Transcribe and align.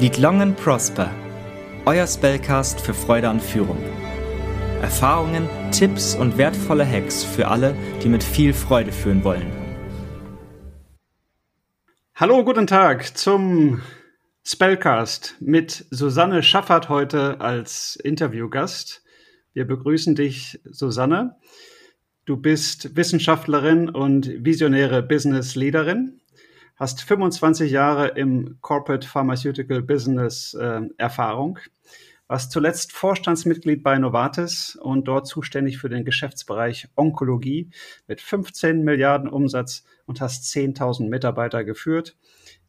Lead 0.00 0.16
Long 0.16 0.40
and 0.40 0.56
Prosper. 0.56 1.10
Euer 1.84 2.06
Spellcast 2.06 2.80
für 2.80 2.94
Freude 2.94 3.28
an 3.28 3.38
Führung. 3.38 3.76
Erfahrungen, 4.80 5.46
Tipps 5.72 6.14
und 6.14 6.38
wertvolle 6.38 6.90
Hacks 6.90 7.22
für 7.22 7.48
alle, 7.48 7.76
die 8.02 8.08
mit 8.08 8.24
viel 8.24 8.54
Freude 8.54 8.92
führen 8.92 9.24
wollen. 9.24 9.52
Hallo, 12.14 12.42
guten 12.44 12.66
Tag 12.66 13.18
zum 13.18 13.82
Spellcast 14.42 15.36
mit 15.38 15.84
Susanne 15.90 16.42
Schaffert 16.42 16.88
heute 16.88 17.42
als 17.42 17.96
Interviewgast. 17.96 19.04
Wir 19.52 19.66
begrüßen 19.66 20.14
dich, 20.14 20.60
Susanne. 20.64 21.36
Du 22.24 22.38
bist 22.38 22.96
Wissenschaftlerin 22.96 23.90
und 23.90 24.30
visionäre 24.46 25.02
Business 25.02 25.56
Leaderin 25.56 26.19
hast 26.80 27.02
25 27.02 27.70
Jahre 27.70 28.08
im 28.08 28.56
Corporate 28.62 29.06
Pharmaceutical 29.06 29.82
Business 29.82 30.54
äh, 30.54 30.80
Erfahrung, 30.96 31.58
warst 32.26 32.52
zuletzt 32.52 32.92
Vorstandsmitglied 32.92 33.82
bei 33.82 33.98
Novartis 33.98 34.78
und 34.80 35.06
dort 35.06 35.26
zuständig 35.26 35.76
für 35.76 35.90
den 35.90 36.06
Geschäftsbereich 36.06 36.88
Onkologie 36.96 37.68
mit 38.06 38.22
15 38.22 38.82
Milliarden 38.82 39.28
Umsatz 39.28 39.84
und 40.06 40.22
hast 40.22 40.44
10.000 40.44 41.10
Mitarbeiter 41.10 41.64
geführt. 41.64 42.16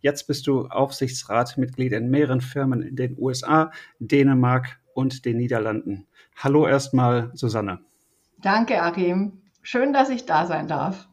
Jetzt 0.01 0.27
bist 0.27 0.45
du 0.45 0.67
Aufsichtsratmitglied 0.67 1.93
in 1.93 2.09
mehreren 2.09 2.41
Firmen 2.41 2.81
in 2.81 2.97
den 2.97 3.15
USA, 3.17 3.71
Dänemark 3.99 4.81
und 4.93 5.23
den 5.23 5.37
Niederlanden. 5.37 6.05
Hallo 6.35 6.67
erstmal, 6.67 7.31
Susanne. 7.33 7.79
Danke, 8.41 8.81
Achim. 8.81 9.41
Schön, 9.61 9.93
dass 9.93 10.09
ich 10.09 10.25
da 10.25 10.47
sein 10.47 10.67
darf. 10.67 11.07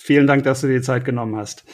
Vielen 0.00 0.28
Dank, 0.28 0.44
dass 0.44 0.60
du 0.60 0.68
dir 0.68 0.80
Zeit 0.80 1.04
genommen 1.04 1.36
hast. 1.36 1.64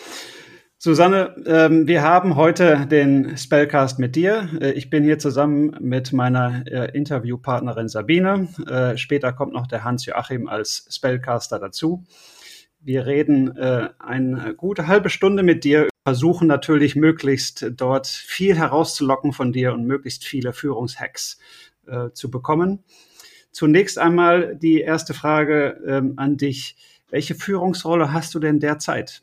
Susanne, 0.79 1.37
ähm, 1.47 1.87
wir 1.87 2.03
haben 2.03 2.37
heute 2.37 2.87
den 2.87 3.37
Spellcast 3.37 3.99
mit 3.99 4.17
dir. 4.17 4.49
Äh, 4.61 4.73
ich 4.73 4.91
bin 4.91 5.05
hier 5.05 5.19
zusammen 5.19 5.77
mit 5.79 6.13
meiner 6.13 6.65
äh, 6.67 6.91
Interviewpartnerin 6.97 7.89
Sabine. 7.89 8.49
Äh, 8.67 8.97
später 8.97 9.33
kommt 9.33 9.53
noch 9.53 9.67
der 9.67 9.85
Hans-Joachim 9.85 10.49
als 10.49 10.89
Spellcaster 10.91 11.59
dazu. 11.59 12.05
Wir 12.81 13.07
reden 13.07 13.57
eine 13.57 14.55
gute 14.55 14.87
halbe 14.87 15.09
Stunde 15.09 15.43
mit 15.43 15.65
dir, 15.65 15.89
versuchen 16.07 16.47
natürlich 16.47 16.97
möglichst 16.97 17.71
dort 17.75 18.07
viel 18.07 18.57
herauszulocken 18.57 19.33
von 19.33 19.53
dir 19.53 19.73
und 19.73 19.87
möglichst 19.87 20.27
viele 20.27 20.53
Führungshacks 20.53 21.39
zu 22.13 22.31
bekommen. 22.31 22.85
Zunächst 23.53 23.99
einmal 23.99 24.55
die 24.57 24.81
erste 24.81 25.15
Frage 25.15 25.81
ähm, 25.87 26.15
an 26.17 26.37
dich. 26.37 26.77
Welche 27.15 27.37
Führungsrolle 27.37 28.13
hast 28.13 28.35
du 28.35 28.41
denn 28.41 28.59
derzeit? 28.59 29.23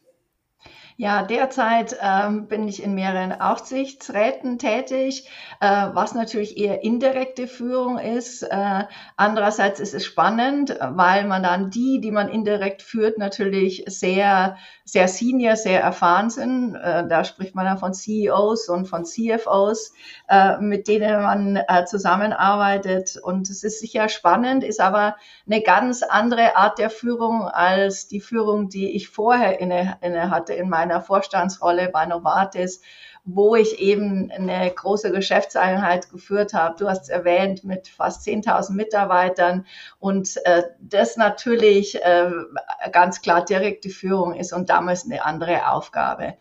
Ja, 1.01 1.23
derzeit 1.23 1.97
ähm, 1.99 2.47
bin 2.47 2.67
ich 2.67 2.83
in 2.83 2.93
mehreren 2.93 3.41
Aufsichtsräten 3.41 4.59
tätig, 4.59 5.27
äh, 5.59 5.87
was 5.93 6.13
natürlich 6.13 6.57
eher 6.57 6.83
indirekte 6.83 7.47
Führung 7.47 7.97
ist. 7.97 8.43
Äh, 8.43 8.83
andererseits 9.17 9.79
ist 9.79 9.95
es 9.95 10.05
spannend, 10.05 10.77
weil 10.79 11.25
man 11.25 11.41
dann 11.41 11.71
die, 11.71 12.01
die 12.01 12.11
man 12.11 12.29
indirekt 12.29 12.83
führt, 12.83 13.17
natürlich 13.17 13.83
sehr, 13.87 14.57
sehr 14.85 15.07
senior, 15.07 15.55
sehr 15.55 15.81
erfahren 15.81 16.29
sind. 16.29 16.75
Äh, 16.75 17.07
da 17.07 17.23
spricht 17.23 17.55
man 17.55 17.65
dann 17.65 17.79
von 17.79 17.95
CEOs 17.95 18.69
und 18.69 18.85
von 18.85 19.03
CFOs, 19.03 19.93
äh, 20.29 20.59
mit 20.59 20.87
denen 20.87 21.23
man 21.23 21.55
äh, 21.55 21.85
zusammenarbeitet. 21.85 23.17
Und 23.23 23.49
es 23.49 23.63
ist 23.63 23.79
sicher 23.79 24.07
spannend, 24.07 24.63
ist 24.63 24.79
aber 24.79 25.15
eine 25.47 25.63
ganz 25.63 26.03
andere 26.03 26.57
Art 26.57 26.77
der 26.77 26.91
Führung 26.91 27.47
als 27.47 28.07
die 28.07 28.21
Führung, 28.21 28.69
die 28.69 28.95
ich 28.95 29.09
vorher 29.09 29.59
inne, 29.59 29.97
inne 30.01 30.29
hatte 30.29 30.53
in 30.53 30.69
meiner 30.69 30.90
meiner 30.91 31.01
Vorstandsrolle 31.01 31.89
bei 31.91 32.05
Novartis, 32.05 32.81
wo 33.23 33.55
ich 33.55 33.79
eben 33.79 34.31
eine 34.31 34.69
große 34.69 35.11
Geschäftseinheit 35.11 36.09
geführt 36.09 36.53
habe. 36.53 36.75
Du 36.77 36.89
hast 36.89 37.03
es 37.03 37.09
erwähnt, 37.09 37.63
mit 37.63 37.87
fast 37.87 38.27
10.000 38.27 38.73
Mitarbeitern 38.73 39.65
und 39.99 40.37
äh, 40.45 40.63
das 40.79 41.17
natürlich 41.17 42.01
äh, 42.03 42.31
ganz 42.91 43.21
klar 43.21 43.45
direkte 43.45 43.89
Führung 43.89 44.33
ist 44.35 44.53
und 44.53 44.69
damals 44.69 45.05
eine 45.05 45.23
andere 45.23 45.69
Aufgabe. 45.69 46.35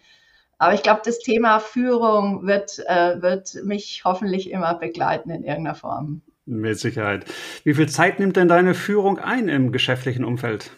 Aber 0.58 0.75
ich 0.75 0.82
glaube, 0.82 1.02
das 1.04 1.19
Thema 1.20 1.58
Führung 1.58 2.46
wird, 2.46 2.78
äh, 2.86 3.22
wird 3.22 3.54
mich 3.64 4.02
hoffentlich 4.04 4.50
immer 4.50 4.75
begleiten 4.75 5.30
in 5.30 5.44
irgendeiner 5.44 5.75
Form. 5.75 6.22
Mit 6.46 6.78
Sicherheit. 6.78 7.26
Wie 7.64 7.75
viel 7.75 7.88
Zeit 7.88 8.19
nimmt 8.19 8.36
denn 8.36 8.48
deine 8.48 8.75
Führung 8.75 9.19
ein 9.19 9.48
im 9.48 9.70
geschäftlichen 9.70 10.25
Umfeld? 10.25 10.72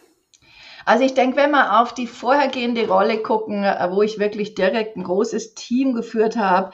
Also 0.84 1.04
ich 1.04 1.14
denke, 1.14 1.36
wenn 1.36 1.50
wir 1.50 1.80
auf 1.80 1.94
die 1.94 2.06
vorhergehende 2.06 2.86
Rolle 2.88 3.18
gucken, 3.18 3.64
äh, 3.64 3.88
wo 3.90 4.02
ich 4.02 4.18
wirklich 4.18 4.54
direkt 4.54 4.96
ein 4.96 5.04
großes 5.04 5.54
Team 5.54 5.94
geführt 5.94 6.36
habe, 6.36 6.72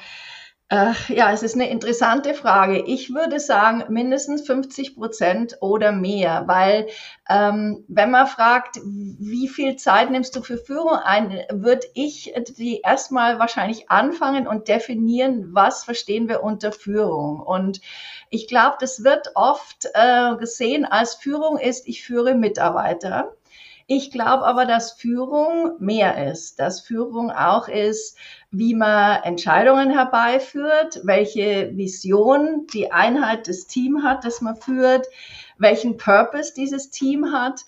äh, 0.71 0.93
ja, 1.09 1.33
es 1.33 1.43
ist 1.43 1.55
eine 1.55 1.71
interessante 1.71 2.35
Frage. 2.35 2.83
Ich 2.85 3.15
würde 3.15 3.41
sagen, 3.41 3.85
mindestens 3.89 4.47
50 4.47 4.97
Prozent 4.97 5.57
oder 5.61 5.93
mehr, 5.93 6.45
weil 6.47 6.89
ähm, 7.31 7.85
wenn 7.89 8.11
man 8.11 8.27
fragt, 8.27 8.79
wie 8.85 9.49
viel 9.49 9.77
Zeit 9.77 10.11
nimmst 10.11 10.37
du 10.37 10.43
für 10.43 10.59
Führung 10.59 10.93
ein, 10.93 11.43
würde 11.51 11.87
ich 11.95 12.35
die 12.59 12.83
erstmal 12.85 13.39
wahrscheinlich 13.39 13.91
anfangen 13.91 14.47
und 14.47 14.69
definieren, 14.69 15.55
was 15.55 15.85
verstehen 15.85 16.29
wir 16.29 16.43
unter 16.43 16.71
Führung. 16.71 17.41
Und 17.41 17.81
ich 18.29 18.47
glaube, 18.47 18.77
das 18.79 19.05
wird 19.05 19.31
oft 19.37 19.89
äh, 19.95 20.37
gesehen 20.37 20.85
als 20.85 21.15
Führung 21.15 21.59
ist, 21.59 21.89
ich 21.89 22.05
führe 22.05 22.35
Mitarbeiter. 22.35 23.33
Ich 23.91 24.11
glaube 24.11 24.45
aber, 24.45 24.67
dass 24.67 24.93
Führung 24.93 25.77
mehr 25.79 26.31
ist, 26.31 26.61
dass 26.61 26.83
Führung 26.83 27.31
auch 27.31 27.69
ist, 27.69 28.19
wie 28.51 28.75
man 28.75 29.23
Entscheidungen 29.23 29.91
herbeiführt, 29.91 31.01
welche 31.05 31.75
Vision 31.75 32.67
die 32.75 32.93
Einheit 32.93 33.47
des 33.47 33.67
Teams 33.67 34.03
hat, 34.03 34.27
das 34.27 34.43
man 34.43 34.57
führt, 34.57 35.07
welchen 35.57 35.97
Purpose 35.97 36.53
dieses 36.55 36.91
Team 36.91 37.33
hat 37.33 37.65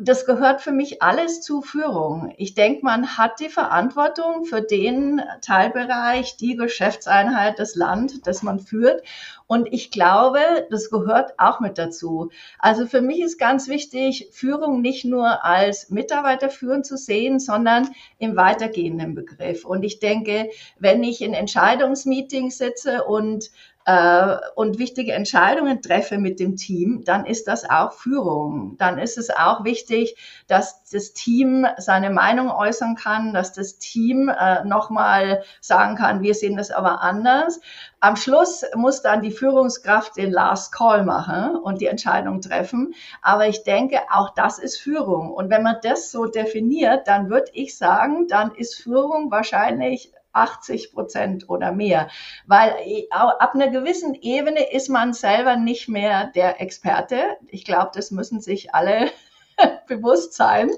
das 0.00 0.26
gehört 0.26 0.60
für 0.60 0.72
mich 0.72 1.02
alles 1.02 1.40
zu 1.40 1.62
Führung. 1.62 2.34
Ich 2.36 2.54
denke, 2.54 2.84
man 2.84 3.16
hat 3.16 3.38
die 3.38 3.48
Verantwortung 3.48 4.44
für 4.44 4.60
den 4.60 5.22
Teilbereich, 5.40 6.36
die 6.36 6.56
Geschäftseinheit, 6.56 7.60
das 7.60 7.76
Land, 7.76 8.26
das 8.26 8.42
man 8.42 8.58
führt. 8.58 9.04
Und 9.46 9.72
ich 9.72 9.92
glaube, 9.92 10.40
das 10.70 10.90
gehört 10.90 11.34
auch 11.38 11.60
mit 11.60 11.78
dazu. 11.78 12.30
Also 12.58 12.86
für 12.86 13.02
mich 13.02 13.20
ist 13.20 13.38
ganz 13.38 13.68
wichtig, 13.68 14.30
Führung 14.32 14.80
nicht 14.80 15.04
nur 15.04 15.44
als 15.44 15.90
Mitarbeiter 15.90 16.50
führen 16.50 16.82
zu 16.82 16.96
sehen, 16.96 17.38
sondern 17.38 17.88
im 18.18 18.34
weitergehenden 18.34 19.14
Begriff. 19.14 19.64
Und 19.64 19.84
ich 19.84 20.00
denke, 20.00 20.50
wenn 20.78 21.04
ich 21.04 21.22
in 21.22 21.34
Entscheidungsmeetings 21.34 22.58
sitze 22.58 23.04
und 23.04 23.50
äh, 23.86 24.36
und 24.54 24.78
wichtige 24.78 25.12
Entscheidungen 25.12 25.82
treffe 25.82 26.18
mit 26.18 26.40
dem 26.40 26.56
Team, 26.56 27.02
dann 27.04 27.26
ist 27.26 27.48
das 27.48 27.68
auch 27.68 27.92
Führung. 27.92 28.76
Dann 28.78 28.98
ist 28.98 29.18
es 29.18 29.30
auch 29.30 29.64
wichtig, 29.64 30.16
dass 30.46 30.84
das 30.90 31.12
Team 31.12 31.66
seine 31.76 32.10
Meinung 32.10 32.50
äußern 32.50 32.96
kann, 32.96 33.34
dass 33.34 33.52
das 33.52 33.78
Team 33.78 34.28
äh, 34.28 34.64
nochmal 34.64 35.42
sagen 35.60 35.96
kann, 35.96 36.22
wir 36.22 36.34
sehen 36.34 36.56
das 36.56 36.70
aber 36.70 37.02
anders. 37.02 37.60
Am 38.00 38.16
Schluss 38.16 38.64
muss 38.74 39.02
dann 39.02 39.22
die 39.22 39.30
Führungskraft 39.30 40.16
den 40.16 40.30
Last 40.30 40.72
Call 40.72 41.04
machen 41.04 41.56
und 41.56 41.80
die 41.80 41.86
Entscheidung 41.86 42.40
treffen. 42.40 42.94
Aber 43.22 43.48
ich 43.48 43.64
denke, 43.64 44.00
auch 44.10 44.34
das 44.34 44.58
ist 44.58 44.78
Führung. 44.78 45.30
Und 45.30 45.50
wenn 45.50 45.62
man 45.62 45.76
das 45.82 46.10
so 46.10 46.26
definiert, 46.26 47.06
dann 47.06 47.28
würde 47.28 47.50
ich 47.52 47.76
sagen, 47.76 48.28
dann 48.28 48.54
ist 48.54 48.76
Führung 48.76 49.30
wahrscheinlich 49.30 50.12
80 50.34 50.92
Prozent 50.92 51.48
oder 51.48 51.72
mehr. 51.72 52.08
Weil 52.46 52.74
äh, 52.84 53.06
ab 53.10 53.54
einer 53.54 53.68
gewissen 53.68 54.14
Ebene 54.14 54.72
ist 54.72 54.88
man 54.88 55.12
selber 55.12 55.56
nicht 55.56 55.88
mehr 55.88 56.30
der 56.34 56.60
Experte. 56.60 57.36
Ich 57.48 57.64
glaube, 57.64 57.90
das 57.94 58.10
müssen 58.10 58.40
sich 58.40 58.74
alle 58.74 59.10
bewusst 59.86 60.34
sein. 60.34 60.70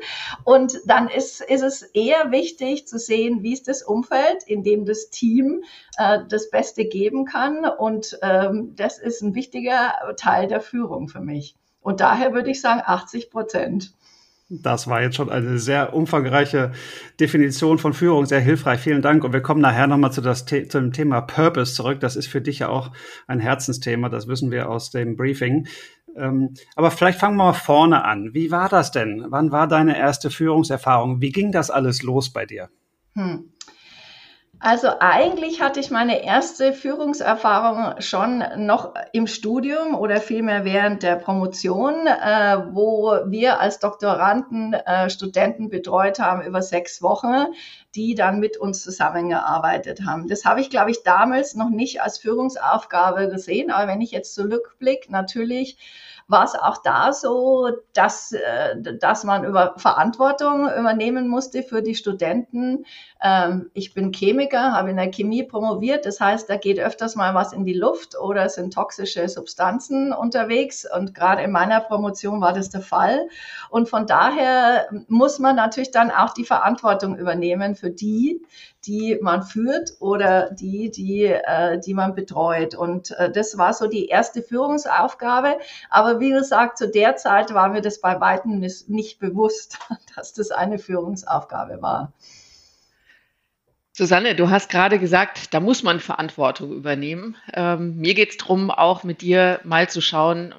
Und 0.44 0.80
dann 0.86 1.08
ist, 1.08 1.40
ist 1.40 1.62
es 1.62 1.82
eher 1.82 2.30
wichtig 2.30 2.86
zu 2.86 2.98
sehen, 2.98 3.42
wie 3.42 3.52
ist 3.52 3.68
das 3.68 3.82
Umfeld, 3.82 4.44
in 4.46 4.62
dem 4.62 4.84
das 4.84 5.10
Team 5.10 5.64
äh, 5.98 6.20
das 6.28 6.50
Beste 6.50 6.84
geben 6.84 7.24
kann. 7.24 7.64
Und 7.64 8.18
ähm, 8.22 8.74
das 8.76 8.98
ist 8.98 9.22
ein 9.22 9.34
wichtiger 9.34 10.14
Teil 10.16 10.48
der 10.48 10.60
Führung 10.60 11.08
für 11.08 11.20
mich. 11.20 11.56
Und 11.80 12.00
daher 12.00 12.32
würde 12.32 12.50
ich 12.50 12.60
sagen 12.60 12.82
80 12.84 13.30
Prozent. 13.30 13.92
Das 14.48 14.86
war 14.86 15.02
jetzt 15.02 15.16
schon 15.16 15.28
eine 15.28 15.58
sehr 15.58 15.92
umfangreiche 15.92 16.70
Definition 17.18 17.78
von 17.78 17.92
Führung, 17.94 18.26
sehr 18.26 18.40
hilfreich. 18.40 18.80
Vielen 18.80 19.02
Dank. 19.02 19.24
Und 19.24 19.32
wir 19.32 19.42
kommen 19.42 19.60
nachher 19.60 19.88
nochmal 19.88 20.12
zu 20.12 20.20
das, 20.20 20.46
zum 20.68 20.92
Thema 20.92 21.20
Purpose 21.20 21.74
zurück. 21.74 21.98
Das 21.98 22.14
ist 22.14 22.28
für 22.28 22.40
dich 22.40 22.60
ja 22.60 22.68
auch 22.68 22.92
ein 23.26 23.40
Herzensthema. 23.40 24.08
Das 24.08 24.28
wissen 24.28 24.52
wir 24.52 24.70
aus 24.70 24.90
dem 24.90 25.16
Briefing. 25.16 25.66
Ähm, 26.16 26.54
aber 26.76 26.92
vielleicht 26.92 27.18
fangen 27.18 27.36
wir 27.36 27.44
mal 27.44 27.52
vorne 27.54 28.04
an. 28.04 28.34
Wie 28.34 28.52
war 28.52 28.68
das 28.68 28.92
denn? 28.92 29.26
Wann 29.28 29.50
war 29.50 29.66
deine 29.66 29.98
erste 29.98 30.30
Führungserfahrung? 30.30 31.20
Wie 31.20 31.32
ging 31.32 31.50
das 31.50 31.70
alles 31.70 32.02
los 32.02 32.32
bei 32.32 32.46
dir? 32.46 32.68
Hm. 33.14 33.50
Also 34.58 34.88
eigentlich 35.00 35.60
hatte 35.60 35.80
ich 35.80 35.90
meine 35.90 36.24
erste 36.24 36.72
Führungserfahrung 36.72 38.00
schon 38.00 38.42
noch 38.56 38.94
im 39.12 39.26
Studium 39.26 39.94
oder 39.94 40.20
vielmehr 40.20 40.64
während 40.64 41.02
der 41.02 41.16
Promotion, 41.16 42.06
äh, 42.06 42.58
wo 42.72 43.18
wir 43.26 43.60
als 43.60 43.80
Doktoranden 43.80 44.72
äh, 44.72 45.10
Studenten 45.10 45.68
betreut 45.68 46.18
haben 46.18 46.42
über 46.42 46.62
sechs 46.62 47.02
Wochen, 47.02 47.46
die 47.96 48.14
dann 48.14 48.38
mit 48.38 48.58
uns 48.58 48.82
zusammengearbeitet 48.82 50.04
haben. 50.04 50.28
Das 50.28 50.44
habe 50.44 50.60
ich, 50.60 50.70
glaube 50.70 50.90
ich, 50.90 51.02
damals 51.02 51.54
noch 51.54 51.70
nicht 51.70 52.02
als 52.02 52.18
Führungsaufgabe 52.18 53.28
gesehen, 53.28 53.70
aber 53.70 53.90
wenn 53.90 54.00
ich 54.00 54.10
jetzt 54.10 54.34
zurückblicke, 54.34 55.10
natürlich 55.10 55.78
war 56.28 56.44
es 56.44 56.54
auch 56.54 56.78
da 56.82 57.12
so, 57.12 57.70
dass, 57.92 58.32
äh, 58.32 58.76
dass 59.00 59.22
man 59.22 59.44
über 59.44 59.74
Verantwortung 59.76 60.68
übernehmen 60.68 61.28
musste 61.28 61.62
für 61.62 61.82
die 61.82 61.94
Studenten. 61.94 62.84
Ähm, 63.22 63.70
ich 63.74 63.94
bin 63.94 64.10
Chemiker, 64.12 64.72
habe 64.72 64.90
in 64.90 64.96
der 64.96 65.10
Chemie 65.10 65.44
promoviert. 65.44 66.04
Das 66.04 66.20
heißt, 66.20 66.50
da 66.50 66.56
geht 66.56 66.80
öfters 66.80 67.14
mal 67.14 67.34
was 67.34 67.52
in 67.52 67.64
die 67.64 67.74
Luft 67.74 68.18
oder 68.18 68.48
sind 68.48 68.74
toxische 68.74 69.28
Substanzen 69.28 70.12
unterwegs. 70.12 70.84
Und 70.92 71.14
gerade 71.14 71.42
in 71.42 71.52
meiner 71.52 71.80
Promotion 71.80 72.40
war 72.40 72.52
das 72.52 72.70
der 72.70 72.80
Fall. 72.80 73.28
Und 73.70 73.88
von 73.88 74.06
daher 74.06 74.88
muss 75.06 75.38
man 75.38 75.54
natürlich 75.54 75.92
dann 75.92 76.10
auch 76.10 76.34
die 76.34 76.44
Verantwortung 76.44 77.16
übernehmen 77.16 77.76
für 77.76 77.85
die, 77.90 78.42
die 78.84 79.18
man 79.20 79.42
führt 79.42 79.92
oder 80.00 80.50
die, 80.50 80.90
die, 80.90 81.24
äh, 81.24 81.78
die 81.80 81.94
man 81.94 82.14
betreut. 82.14 82.74
Und 82.74 83.10
äh, 83.12 83.30
das 83.30 83.58
war 83.58 83.72
so 83.72 83.86
die 83.86 84.06
erste 84.06 84.42
Führungsaufgabe. 84.42 85.58
Aber 85.90 86.20
wie 86.20 86.30
gesagt, 86.30 86.78
zu 86.78 86.88
der 86.88 87.16
Zeit 87.16 87.52
war 87.54 87.68
mir 87.68 87.80
das 87.80 88.00
bei 88.00 88.20
weitem 88.20 88.58
nicht, 88.58 88.88
nicht 88.88 89.18
bewusst, 89.18 89.78
dass 90.16 90.32
das 90.32 90.50
eine 90.50 90.78
Führungsaufgabe 90.78 91.82
war. 91.82 92.12
Susanne, 93.92 94.34
du 94.34 94.50
hast 94.50 94.68
gerade 94.68 94.98
gesagt, 94.98 95.54
da 95.54 95.60
muss 95.60 95.82
man 95.82 96.00
Verantwortung 96.00 96.70
übernehmen. 96.70 97.34
Ähm, 97.54 97.96
mir 97.96 98.12
geht 98.12 98.30
es 98.30 98.36
darum, 98.36 98.70
auch 98.70 99.04
mit 99.04 99.22
dir 99.22 99.58
mal 99.64 99.88
zu 99.88 100.02
schauen, 100.02 100.54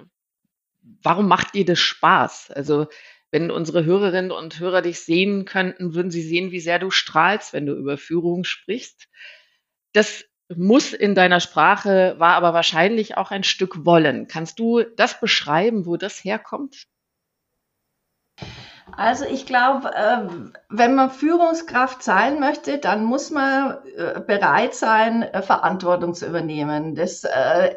warum 1.04 1.28
macht 1.28 1.54
dir 1.54 1.64
das 1.64 1.80
Spaß? 1.80 2.50
Also 2.50 2.88
wenn 3.32 3.52
unsere 3.52 3.84
Hörerinnen 3.86 4.32
und 4.32 4.60
Hörer 4.60 4.82
dich 4.82 5.02
sehen 5.02 5.46
könnten, 5.46 5.94
würden 5.94 6.12
sie 6.12 6.22
sehen, 6.22 6.52
wie 6.52 6.60
sehr 6.60 6.80
du 6.80 6.92
strahlst, 6.92 7.54
wenn 7.54 7.66
du 7.66 7.74
über 7.74 7.98
Führung 7.98 8.44
sprichst. 8.44 9.08
Das 9.94 10.26
muss 10.56 10.94
in 10.94 11.14
deiner 11.14 11.40
Sprache, 11.40 12.16
war 12.20 12.36
aber 12.36 12.54
wahrscheinlich 12.54 13.18
auch 13.18 13.32
ein 13.32 13.44
Stück 13.44 13.86
Wollen. 13.86 14.28
Kannst 14.28 14.60
du 14.60 14.84
das 14.84 15.20
beschreiben, 15.20 15.86
wo 15.86 15.98
das 15.98 16.24
herkommt? 16.24 16.88
Also 18.96 19.26
ich 19.26 19.46
glaube, 19.46 19.94
äh, 19.94 20.22
wenn 20.70 20.96
man 20.96 21.12
Führungskraft 21.12 22.02
sein 22.02 22.40
möchte, 22.40 22.78
dann 22.78 23.04
muss 23.04 23.32
man 23.32 23.78
äh, 23.98 24.22
bereit 24.22 24.76
sein, 24.76 25.24
äh, 25.24 25.42
Verantwortung 25.42 26.14
zu 26.14 26.26
übernehmen. 26.26 26.96
Das, 26.96 27.26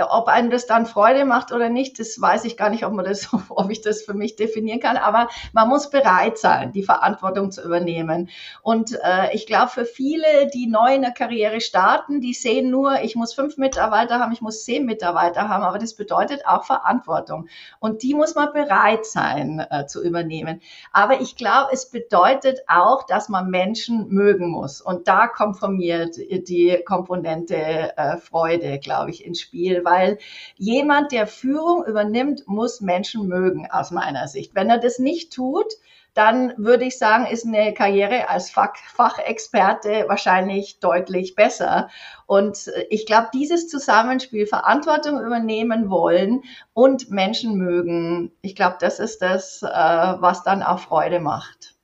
ob 0.08 0.28
einem 0.28 0.50
das 0.50 0.66
dann 0.66 0.86
Freude 0.86 1.24
macht 1.24 1.52
oder 1.52 1.68
nicht, 1.68 1.98
das 1.98 2.20
weiß 2.20 2.44
ich 2.44 2.56
gar 2.56 2.70
nicht, 2.70 2.84
ob 2.84 2.92
man 2.92 3.04
das, 3.04 3.28
ob 3.48 3.70
ich 3.70 3.80
das 3.80 4.02
für 4.02 4.14
mich 4.14 4.36
definieren 4.36 4.80
kann. 4.80 4.96
Aber 4.96 5.28
man 5.52 5.68
muss 5.68 5.90
bereit 5.90 6.38
sein, 6.38 6.72
die 6.72 6.82
Verantwortung 6.82 7.50
zu 7.50 7.62
übernehmen. 7.62 8.28
Und 8.62 8.98
ich 9.32 9.46
glaube, 9.46 9.68
für 9.68 9.84
viele, 9.84 10.48
die 10.52 10.66
neu 10.66 10.94
in 10.94 11.02
der 11.02 11.12
Karriere 11.12 11.60
starten, 11.60 12.20
die 12.20 12.34
sehen 12.34 12.70
nur, 12.70 13.00
ich 13.02 13.16
muss 13.16 13.34
fünf 13.34 13.56
Mitarbeiter 13.56 14.20
haben, 14.20 14.32
ich 14.32 14.40
muss 14.40 14.64
zehn 14.64 14.84
Mitarbeiter 14.86 15.48
haben. 15.48 15.64
Aber 15.64 15.78
das 15.78 15.94
bedeutet 15.94 16.46
auch 16.46 16.64
Verantwortung. 16.64 17.48
Und 17.78 18.02
die 18.02 18.14
muss 18.14 18.34
man 18.34 18.52
bereit 18.52 19.04
sein 19.06 19.66
zu 19.86 20.02
übernehmen. 20.02 20.60
Aber 21.00 21.22
ich 21.22 21.34
glaube, 21.34 21.70
es 21.72 21.88
bedeutet 21.88 22.60
auch, 22.68 23.04
dass 23.06 23.30
man 23.30 23.48
Menschen 23.48 24.08
mögen 24.10 24.50
muss. 24.50 24.82
Und 24.82 25.08
da 25.08 25.28
kommt 25.28 25.58
von 25.58 25.78
mir 25.78 26.10
die 26.10 26.78
Komponente 26.84 27.56
äh, 27.96 28.18
Freude, 28.18 28.78
glaube 28.78 29.08
ich, 29.08 29.24
ins 29.24 29.40
Spiel, 29.40 29.82
weil 29.82 30.18
jemand, 30.58 31.12
der 31.12 31.26
Führung 31.26 31.86
übernimmt, 31.86 32.42
muss 32.46 32.82
Menschen 32.82 33.28
mögen, 33.28 33.66
aus 33.70 33.92
meiner 33.92 34.28
Sicht. 34.28 34.54
Wenn 34.54 34.68
er 34.68 34.76
das 34.76 34.98
nicht 34.98 35.32
tut, 35.32 35.72
dann 36.14 36.52
würde 36.56 36.84
ich 36.84 36.98
sagen, 36.98 37.26
ist 37.26 37.46
eine 37.46 37.72
Karriere 37.74 38.28
als 38.28 38.50
Fach 38.50 38.74
Fachexperte 38.94 40.04
wahrscheinlich 40.08 40.80
deutlich 40.80 41.34
besser. 41.34 41.88
Und 42.26 42.68
äh, 42.68 42.86
ich 42.90 43.06
glaube, 43.06 43.28
dieses 43.34 43.68
Zusammenspiel, 43.68 44.46
Verantwortung 44.46 45.20
übernehmen 45.20 45.90
wollen 45.90 46.42
und 46.72 47.10
Menschen 47.10 47.56
mögen, 47.56 48.32
ich 48.42 48.54
glaube, 48.54 48.76
das 48.80 48.98
ist 48.98 49.22
das, 49.22 49.62
äh, 49.62 49.66
was 49.66 50.42
dann 50.42 50.62
auch 50.62 50.80
Freude 50.80 51.20
macht. 51.20 51.74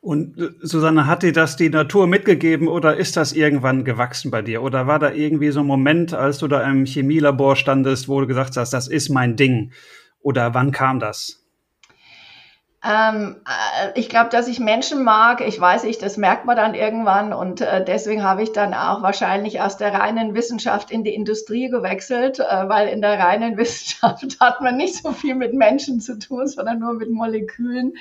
Und 0.00 0.38
äh, 0.38 0.50
Susanne, 0.60 1.06
hat 1.06 1.22
dir 1.22 1.32
das 1.32 1.56
die 1.56 1.70
Natur 1.70 2.06
mitgegeben 2.06 2.68
oder 2.68 2.96
ist 2.96 3.16
das 3.16 3.32
irgendwann 3.32 3.84
gewachsen 3.84 4.30
bei 4.30 4.42
dir? 4.42 4.62
Oder 4.62 4.86
war 4.86 4.98
da 4.98 5.10
irgendwie 5.10 5.50
so 5.50 5.60
ein 5.60 5.66
Moment, 5.66 6.14
als 6.14 6.38
du 6.38 6.48
da 6.48 6.62
im 6.62 6.86
Chemielabor 6.86 7.56
standest, 7.56 8.08
wo 8.08 8.20
du 8.20 8.26
gesagt 8.26 8.56
hast, 8.56 8.72
das 8.72 8.88
ist 8.88 9.08
mein 9.08 9.36
Ding? 9.36 9.72
Oder 10.20 10.54
wann 10.54 10.72
kam 10.72 11.00
das? 11.00 11.43
Ähm, 12.86 13.36
äh, 13.46 13.98
ich 13.98 14.10
glaube, 14.10 14.28
dass 14.28 14.46
ich 14.46 14.60
Menschen 14.60 15.04
mag, 15.04 15.40
ich 15.40 15.58
weiß 15.58 15.84
nicht, 15.84 16.02
das 16.02 16.18
merkt 16.18 16.44
man 16.44 16.54
dann 16.54 16.74
irgendwann 16.74 17.32
und 17.32 17.62
äh, 17.62 17.82
deswegen 17.82 18.22
habe 18.22 18.42
ich 18.42 18.52
dann 18.52 18.74
auch 18.74 19.00
wahrscheinlich 19.00 19.62
aus 19.62 19.78
der 19.78 19.94
reinen 19.94 20.34
Wissenschaft 20.34 20.90
in 20.90 21.02
die 21.02 21.14
Industrie 21.14 21.70
gewechselt, 21.70 22.40
äh, 22.40 22.68
weil 22.68 22.88
in 22.88 23.00
der 23.00 23.18
reinen 23.18 23.56
Wissenschaft 23.56 24.38
hat 24.38 24.60
man 24.60 24.76
nicht 24.76 25.02
so 25.02 25.12
viel 25.12 25.34
mit 25.34 25.54
Menschen 25.54 26.00
zu 26.00 26.18
tun, 26.18 26.46
sondern 26.46 26.80
nur 26.80 26.92
mit 26.92 27.10
Molekülen. 27.10 27.94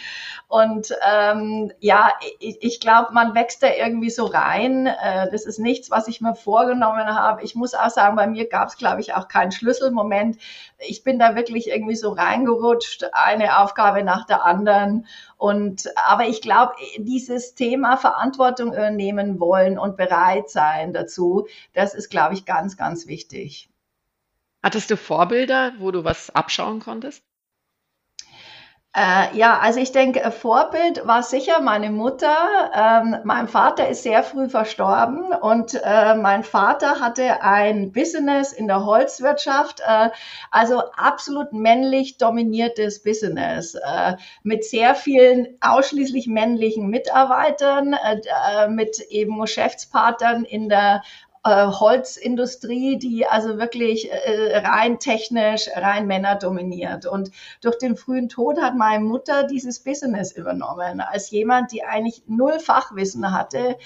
Und 0.50 0.94
ähm, 1.10 1.72
ja, 1.80 2.12
ich, 2.40 2.58
ich 2.62 2.80
glaube, 2.82 3.14
man 3.14 3.36
wächst 3.36 3.64
da 3.64 3.68
irgendwie 3.74 4.10
so 4.10 4.26
rein. 4.26 4.88
Äh, 4.88 5.32
das 5.32 5.46
ist 5.46 5.60
nichts, 5.60 5.92
was 5.92 6.10
ich 6.10 6.20
mir 6.20 6.36
vorgenommen 6.36 7.08
habe. 7.08 7.42
Ich 7.44 7.56
muss 7.56 7.74
auch 7.74 7.90
sagen, 7.90 8.18
bei 8.18 8.28
mir 8.28 8.50
gab 8.50 8.68
es, 8.68 8.76
glaube 8.76 9.00
ich, 9.00 9.14
auch 9.14 9.30
keinen 9.30 9.54
Schlüsselmoment. 9.54 10.38
Ich 10.88 11.04
bin 11.04 11.20
da 11.20 11.36
wirklich 11.36 11.68
irgendwie 11.68 11.96
so 11.96 12.12
reingerutscht, 12.12 13.06
eine 13.14 13.60
Aufgabe 13.60 14.04
nach 14.04 14.26
der 14.26 14.46
anderen. 14.46 15.06
Und, 15.38 15.90
aber 16.08 16.28
ich 16.28 16.42
glaube, 16.42 16.74
dieses 16.98 17.56
Thema 17.56 17.98
Verantwortung 17.98 18.70
übernehmen 18.74 19.40
wollen 19.40 19.78
und 19.78 19.98
bereit 19.98 20.50
sein 20.50 20.94
dazu, 20.94 21.48
das 21.74 21.94
ist, 21.94 22.10
glaube 22.10 22.34
ich, 22.34 22.46
ganz, 22.46 22.78
ganz 22.78 23.08
wichtig. 23.08 23.70
Hattest 24.62 24.90
du 24.90 24.98
Vorbilder, 24.98 25.74
wo 25.80 25.92
du 25.92 26.04
was 26.04 26.30
abschauen 26.30 26.80
konntest? 26.80 27.24
Äh, 28.96 29.36
ja, 29.36 29.58
also 29.58 29.80
ich 29.80 29.92
denke, 29.92 30.30
Vorbild 30.30 31.08
war 31.08 31.24
sicher 31.24 31.62
meine 31.62 31.90
Mutter. 31.90 32.36
Ähm, 32.76 33.18
mein 33.24 33.48
Vater 33.48 33.88
ist 33.90 34.04
sehr 34.04 34.22
früh 34.22 34.50
verstorben 34.50 35.34
und 35.34 35.74
äh, 35.84 36.14
mein 36.14 36.44
Vater 36.44 37.00
hatte 37.00 37.42
ein 37.42 37.92
Business 37.92 38.54
in 38.54 38.68
der 38.68 38.86
Holzwirtschaft, 38.86 39.80
äh, 39.80 40.10
also 40.52 40.84
absolut 40.96 41.54
männlich 41.54 42.20
dominiertes 42.20 43.02
Business 43.02 43.74
äh, 43.74 44.14
mit 44.44 44.64
sehr 44.64 44.94
vielen 44.94 45.58
ausschließlich 45.60 46.28
männlichen 46.28 46.88
Mitarbeitern, 46.88 47.94
äh, 47.94 48.22
äh, 48.46 48.68
mit 48.68 49.00
eben 49.10 49.40
Geschäftspartnern 49.40 50.46
in 50.46 50.70
der 50.70 51.02
äh, 51.44 51.68
Holzindustrie, 51.68 52.98
die 52.98 53.26
also 53.28 53.58
wirklich 53.58 54.10
äh, 54.12 54.58
rein 54.58 55.00
technisch, 55.00 55.68
rein 55.76 56.08
Männer 56.08 56.36
dominiert. 56.36 57.06
Und 57.06 57.32
durch 57.62 57.78
den 57.78 57.98
frühen 57.98 58.30
Tod 58.30 58.62
hat 58.62 58.76
meine 58.76 59.04
Mutter 59.04 59.44
dieses 59.44 59.82
Business 59.82 60.32
übernommen, 60.32 61.02
als 61.02 61.32
jemand, 61.32 61.72
die 61.72 61.84
eigentlich 61.84 62.24
null 62.28 62.60
Fachwissen 62.60 63.32
hatte, 63.32 63.78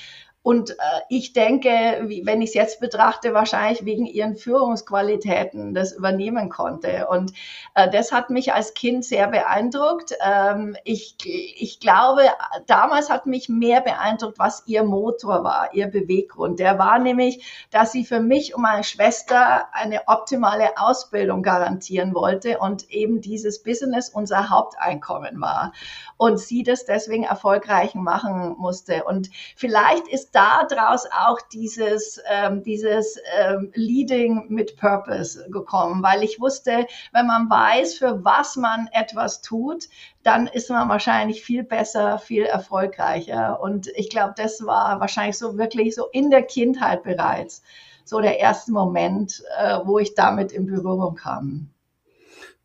und 0.48 0.70
äh, 0.70 0.76
ich 1.10 1.34
denke, 1.34 2.04
wie, 2.06 2.26
wenn 2.26 2.42
ich 2.42 2.52
es 2.52 2.54
jetzt 2.54 2.80
betrachte, 2.80 3.34
wahrscheinlich 3.34 3.84
wegen 3.84 4.06
ihren 4.06 4.38
Führungsqualitäten 4.38 5.74
das 5.74 5.92
übernehmen 5.92 6.48
konnte. 6.48 7.08
Und 7.10 7.34
äh, 7.76 7.90
das 7.90 8.14
hat 8.14 8.30
mich 8.30 8.54
als 8.54 8.74
Kind 8.74 9.04
sehr 9.04 9.28
beeindruckt. 9.28 10.14
Ähm, 10.26 10.78
ich, 10.86 11.18
ich 11.26 11.82
glaube, 11.82 12.22
damals 12.66 13.10
hat 13.10 13.26
mich 13.26 13.50
mehr 13.50 13.82
beeindruckt, 13.82 14.40
was 14.40 14.64
ihr 14.68 14.86
Motor 14.86 15.44
war, 15.44 15.74
ihr 15.74 15.88
Beweggrund. 15.88 16.60
Der 16.60 16.80
war 16.80 16.98
nämlich, 16.98 17.68
dass 17.70 17.92
sie 17.92 18.06
für 18.06 18.22
mich 18.22 18.56
und 18.56 18.62
meine 18.62 18.86
Schwester 18.86 19.68
eine 19.74 20.08
optimale 20.08 20.78
Ausbildung 20.78 21.44
garantieren 21.44 22.16
wollte 22.16 22.60
und 22.60 22.90
eben 22.90 23.20
dieses 23.20 23.64
Business 23.64 24.08
unser 24.08 24.50
Haupteinkommen 24.50 25.42
war. 25.42 25.74
Und 26.16 26.40
sie 26.40 26.64
das 26.64 26.86
deswegen 26.86 27.26
erfolgreich 27.26 27.96
machen 27.96 28.56
musste. 28.58 29.04
Und 29.04 29.30
vielleicht 29.58 30.08
ist 30.08 30.37
daraus 30.38 31.06
auch 31.06 31.40
dieses, 31.54 32.22
ähm, 32.30 32.64
dieses 32.64 33.20
ähm, 33.40 33.72
Leading 33.74 34.46
mit 34.50 34.78
Purpose 34.78 35.50
gekommen, 35.50 36.04
weil 36.04 36.24
ich 36.24 36.40
wusste, 36.40 36.86
wenn 37.14 37.28
man 37.28 37.50
weiß, 37.50 37.96
für 37.96 38.24
was 38.24 38.56
man 38.56 38.88
etwas 38.92 39.42
tut, 39.42 39.86
dann 40.24 40.48
ist 40.48 40.70
man 40.70 40.90
wahrscheinlich 40.90 41.44
viel 41.44 41.64
besser, 41.64 42.20
viel 42.20 42.44
erfolgreicher. 42.44 43.60
Und 43.62 43.88
ich 43.96 44.10
glaube, 44.10 44.34
das 44.38 44.66
war 44.66 45.00
wahrscheinlich 45.00 45.38
so 45.38 45.58
wirklich 45.58 45.96
so 45.96 46.08
in 46.12 46.30
der 46.30 46.44
Kindheit 46.44 47.04
bereits 47.04 47.64
so 48.04 48.22
der 48.22 48.40
erste 48.40 48.72
Moment, 48.72 49.44
äh, 49.58 49.80
wo 49.84 50.00
ich 50.00 50.16
damit 50.16 50.52
in 50.52 50.66
Berührung 50.66 51.16
kam. 51.16 51.70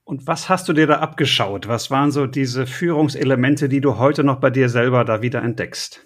Und 0.04 0.26
was 0.26 0.48
hast 0.48 0.68
du 0.68 0.72
dir 0.72 0.86
da 0.86 0.98
abgeschaut? 0.98 1.68
Was 1.68 1.90
waren 1.90 2.10
so 2.10 2.26
diese 2.26 2.66
Führungselemente, 2.66 3.68
die 3.68 3.80
du 3.80 3.98
heute 3.98 4.24
noch 4.24 4.40
bei 4.40 4.50
dir 4.50 4.68
selber 4.68 5.04
da 5.04 5.22
wieder 5.22 5.42
entdeckst? 5.42 6.04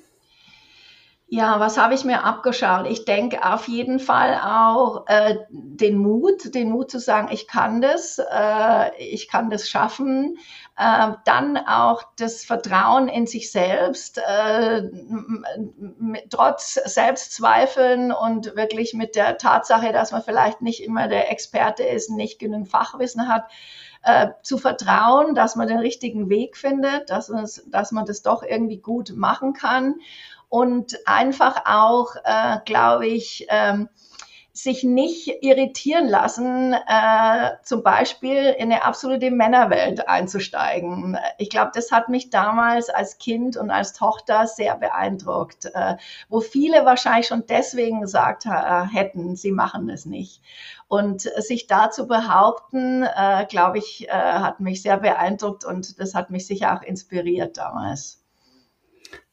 Ja, 1.28 1.58
was 1.58 1.76
habe 1.76 1.94
ich 1.94 2.04
mir 2.04 2.22
abgeschaut? 2.22 2.86
Ich 2.88 3.04
denke 3.04 3.44
auf 3.44 3.66
jeden 3.66 3.98
Fall 3.98 4.34
auch 4.44 5.06
äh, 5.08 5.38
den 5.50 5.98
Mut, 5.98 6.54
den 6.54 6.70
Mut 6.70 6.88
zu 6.88 7.00
sagen, 7.00 7.28
ich 7.32 7.48
kann 7.48 7.80
das, 7.80 8.20
äh, 8.30 8.96
ich 9.02 9.26
kann 9.28 9.50
das 9.50 9.68
schaffen. 9.68 10.38
Äh, 10.78 11.14
dann 11.24 11.56
auch 11.56 12.04
das 12.16 12.44
Vertrauen 12.44 13.08
in 13.08 13.26
sich 13.26 13.50
selbst, 13.50 14.18
äh, 14.18 14.82
trotz 16.30 16.74
Selbstzweifeln 16.74 18.12
und 18.12 18.54
wirklich 18.54 18.94
mit 18.94 19.16
der 19.16 19.36
Tatsache, 19.36 19.92
dass 19.92 20.12
man 20.12 20.22
vielleicht 20.22 20.62
nicht 20.62 20.80
immer 20.84 21.08
der 21.08 21.32
Experte 21.32 21.82
ist, 21.82 22.08
nicht 22.08 22.38
genügend 22.38 22.68
Fachwissen 22.68 23.26
hat, 23.26 23.50
äh, 24.04 24.28
zu 24.42 24.58
vertrauen, 24.58 25.34
dass 25.34 25.56
man 25.56 25.66
den 25.66 25.78
richtigen 25.78 26.28
Weg 26.28 26.56
findet, 26.56 27.10
dass, 27.10 27.32
dass 27.66 27.90
man 27.90 28.04
das 28.06 28.22
doch 28.22 28.44
irgendwie 28.44 28.78
gut 28.78 29.12
machen 29.16 29.52
kann 29.54 29.96
und 30.48 30.96
einfach 31.06 31.62
auch, 31.66 32.16
äh, 32.24 32.58
glaube 32.64 33.06
ich, 33.06 33.46
ähm, 33.48 33.88
sich 34.56 34.84
nicht 34.84 35.42
irritieren 35.42 36.08
lassen, 36.08 36.72
äh, 36.72 37.50
zum 37.62 37.82
Beispiel 37.82 38.54
in 38.58 38.72
eine 38.72 38.84
absolute 38.84 39.30
Männerwelt 39.30 40.08
einzusteigen. 40.08 41.18
Ich 41.36 41.50
glaube, 41.50 41.72
das 41.74 41.92
hat 41.92 42.08
mich 42.08 42.30
damals 42.30 42.88
als 42.88 43.18
Kind 43.18 43.56
und 43.58 43.70
als 43.70 43.92
Tochter 43.92 44.46
sehr 44.46 44.76
beeindruckt, 44.76 45.66
äh, 45.74 45.96
wo 46.30 46.40
viele 46.40 46.86
wahrscheinlich 46.86 47.26
schon 47.26 47.44
deswegen 47.46 48.00
gesagt 48.00 48.46
äh, 48.46 48.50
hätten, 48.90 49.36
sie 49.36 49.52
machen 49.52 49.90
es 49.90 50.06
nicht. 50.06 50.40
Und 50.88 51.22
sich 51.22 51.66
da 51.66 51.90
zu 51.90 52.06
behaupten, 52.06 53.02
äh, 53.02 53.44
glaube 53.48 53.78
ich, 53.78 54.08
äh, 54.08 54.12
hat 54.12 54.60
mich 54.60 54.80
sehr 54.80 54.96
beeindruckt 54.96 55.64
und 55.64 56.00
das 56.00 56.14
hat 56.14 56.30
mich 56.30 56.46
sicher 56.46 56.74
auch 56.74 56.82
inspiriert 56.82 57.58
damals. 57.58 58.25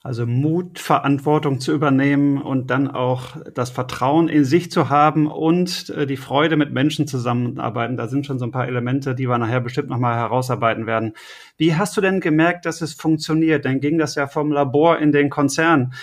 Also 0.05 0.25
Mut, 0.25 0.79
Verantwortung 0.79 1.61
zu 1.61 1.71
übernehmen 1.71 2.41
und 2.41 2.69
dann 2.69 2.91
auch 2.91 3.37
das 3.53 3.69
Vertrauen 3.69 4.27
in 4.27 4.43
sich 4.43 4.69
zu 4.69 4.89
haben 4.89 5.27
und 5.27 5.89
äh, 5.91 6.05
die 6.05 6.17
Freude 6.17 6.57
mit 6.57 6.73
Menschen 6.73 7.07
zusammenarbeiten. 7.07 7.95
Da 7.95 8.09
sind 8.09 8.25
schon 8.25 8.37
so 8.37 8.43
ein 8.43 8.51
paar 8.51 8.67
Elemente, 8.67 9.15
die 9.15 9.29
wir 9.29 9.37
nachher 9.37 9.61
bestimmt 9.61 9.87
nochmal 9.87 10.17
herausarbeiten 10.17 10.87
werden. 10.87 11.13
Wie 11.55 11.75
hast 11.75 11.95
du 11.95 12.01
denn 12.01 12.19
gemerkt, 12.19 12.65
dass 12.65 12.81
es 12.81 12.93
funktioniert? 12.93 13.63
Dann 13.63 13.79
ging 13.79 13.97
das 13.97 14.15
ja 14.15 14.27
vom 14.27 14.51
Labor 14.51 14.99
in 14.99 15.13
den 15.13 15.29
Konzern 15.29 15.93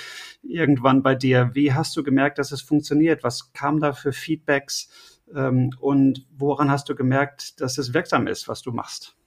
irgendwann 0.42 1.02
bei 1.02 1.14
dir. 1.14 1.50
Wie 1.52 1.74
hast 1.74 1.94
du 1.94 2.02
gemerkt, 2.02 2.38
dass 2.38 2.52
es 2.52 2.62
funktioniert? 2.62 3.22
Was 3.22 3.52
kam 3.52 3.80
da 3.80 3.92
für 3.92 4.12
Feedbacks? 4.12 4.88
Ähm, 5.34 5.72
und 5.78 6.26
woran 6.34 6.70
hast 6.70 6.88
du 6.88 6.94
gemerkt, 6.94 7.60
dass 7.60 7.76
es 7.76 7.92
wirksam 7.92 8.28
ist, 8.28 8.48
was 8.48 8.62
du 8.62 8.72
machst? 8.72 9.19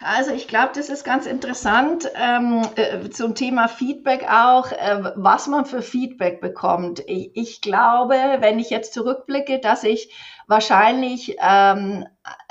Also 0.00 0.30
ich 0.30 0.46
glaube, 0.46 0.70
das 0.74 0.90
ist 0.90 1.02
ganz 1.04 1.26
interessant 1.26 2.08
ähm, 2.14 2.62
äh, 2.76 3.10
zum 3.10 3.34
Thema 3.34 3.66
Feedback 3.66 4.26
auch, 4.30 4.70
äh, 4.70 5.12
was 5.16 5.48
man 5.48 5.64
für 5.66 5.82
Feedback 5.82 6.40
bekommt. 6.40 7.02
Ich, 7.06 7.32
ich, 7.34 7.60
glaube, 7.60 8.14
wenn 8.38 8.60
ich 8.60 8.70
jetzt 8.70 8.94
zurückblicke, 8.94 9.58
dass 9.58 9.82
ich 9.82 10.14
wahrscheinlich 10.46 11.36
ähm, 11.40 12.06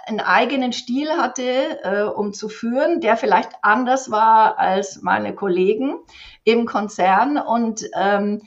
einen 0.08 0.20
eigenen 0.20 0.74
Stil 0.74 1.10
hatte, 1.12 1.84
äh, 1.84 2.04
um 2.04 2.34
zu 2.34 2.50
führen, 2.50 3.00
der 3.00 3.16
vielleicht 3.16 3.51
anders 3.62 4.12
war 4.12 4.60
als 4.60 5.01
meine 5.01 5.34
Kollegen 5.34 5.96
im 6.44 6.66
Konzern 6.66 7.38
und 7.38 7.86
ähm, 7.96 8.42
äh, 8.42 8.46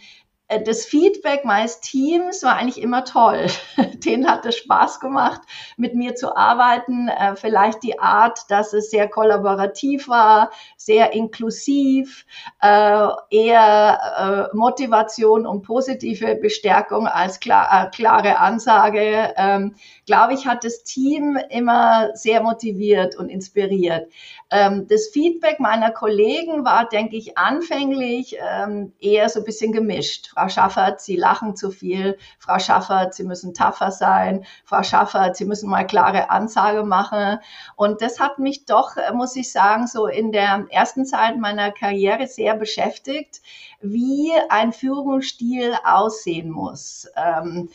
das 0.59 0.85
Feedback 0.85 1.45
meines 1.45 1.81
Teams 1.81 2.43
war 2.43 2.57
eigentlich 2.57 2.83
immer 2.83 3.05
toll. 3.05 3.47
Denen 3.95 4.29
hat 4.29 4.45
es 4.47 4.57
Spaß 4.57 5.01
gemacht, 5.01 5.41
mit 5.77 5.95
mir 5.95 6.15
zu 6.17 6.37
arbeiten. 6.37 7.09
Äh, 7.09 7.37
vielleicht 7.37 7.83
die 7.83 7.99
Art, 7.99 8.51
dass 8.51 8.73
es 8.73 8.91
sehr 8.91 9.09
kollaborativ 9.09 10.09
war, 10.09 10.51
sehr 10.81 11.13
inklusiv, 11.13 12.25
äh, 12.63 13.09
eher 13.31 14.51
Motivation 14.55 15.47
und 15.47 15.63
positive 15.63 16.37
Bestärkung 16.37 17.07
als 17.07 17.39
klare 17.39 18.39
Ansage. 18.39 19.35
Ähm, 19.37 19.75
glaube 20.07 20.35
ich, 20.35 20.47
hat 20.47 20.65
das 20.65 20.83
Team 20.83 21.39
immer 21.51 22.09
sehr 22.15 22.43
motiviert 22.43 23.15
und 23.17 23.29
inspiriert. 23.29 24.11
Ähm, 24.51 24.87
das 24.89 25.09
Feedback 25.13 25.61
meiner 25.61 25.93
Kollegen 25.93 26.65
war, 26.65 26.89
denke 26.89 27.17
ich, 27.17 27.39
anfänglich 27.39 28.37
ähm, 28.41 28.93
eher 29.01 29.29
so 29.29 29.41
ein 29.41 29.45
bisschen 29.45 29.73
gemischt. 29.73 30.29
Frau 30.35 30.49
Schaffert, 30.49 31.01
Sie 31.01 31.17
lachen 31.17 31.55
zu 31.55 31.71
viel. 31.71 32.19
Frau 32.39 32.59
Schaffert, 32.59 33.15
Sie 33.15 33.23
müssen 33.23 33.55
tougher 33.55 33.93
sein. 33.93 34.45
Frau 34.65 34.83
Schaffert, 34.83 35.37
Sie 35.37 35.45
müssen 35.45 35.71
mal 35.71 35.87
klare 35.87 36.31
Ansage 36.31 36.83
machen. 36.83 37.39
Und 37.77 38.03
das 38.03 38.19
hat 38.19 38.41
mich 38.41 38.65
doch, 38.65 38.97
äh, 38.97 39.13
muss 39.13 39.37
ich 39.37 39.53
sagen, 39.53 39.87
so 39.87 40.07
in 40.07 40.33
der 40.33 40.67
Zeit 40.85 41.39
meiner 41.39 41.71
Karriere 41.71 42.27
sehr 42.27 42.55
beschäftigt, 42.57 43.41
wie 43.81 44.33
ein 44.49 44.73
Führungsstil 44.73 45.75
aussehen 45.85 46.51
muss. 46.51 47.09
Ähm, 47.17 47.69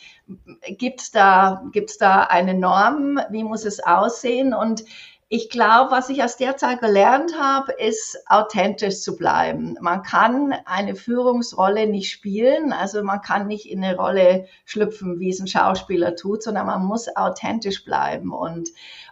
Gibt 0.68 1.00
es 1.00 1.10
da, 1.10 1.64
da 1.98 2.22
eine 2.22 2.54
Norm? 2.54 3.20
Wie 3.30 3.44
muss 3.44 3.64
es 3.64 3.80
aussehen? 3.80 4.54
Und 4.54 4.84
ich 5.28 5.50
glaube, 5.50 5.90
was 5.90 6.08
ich 6.08 6.22
aus 6.22 6.36
der 6.36 6.56
Zeit 6.56 6.80
gelernt 6.80 7.32
habe, 7.36 7.72
ist 7.72 8.16
authentisch 8.26 9.00
zu 9.00 9.16
bleiben. 9.16 9.76
Man 9.80 10.04
kann 10.04 10.54
eine 10.66 10.94
Führungsrolle 10.94 11.88
nicht 11.88 12.12
spielen, 12.12 12.72
also 12.72 13.02
man 13.02 13.22
kann 13.22 13.48
nicht 13.48 13.68
in 13.68 13.82
eine 13.82 13.96
Rolle 13.96 14.46
schlüpfen, 14.64 15.18
wie 15.18 15.30
es 15.30 15.40
ein 15.40 15.48
Schauspieler 15.48 16.14
tut, 16.14 16.44
sondern 16.44 16.66
man 16.66 16.84
muss 16.84 17.08
authentisch 17.16 17.84
bleiben 17.84 18.32
und 18.32 18.68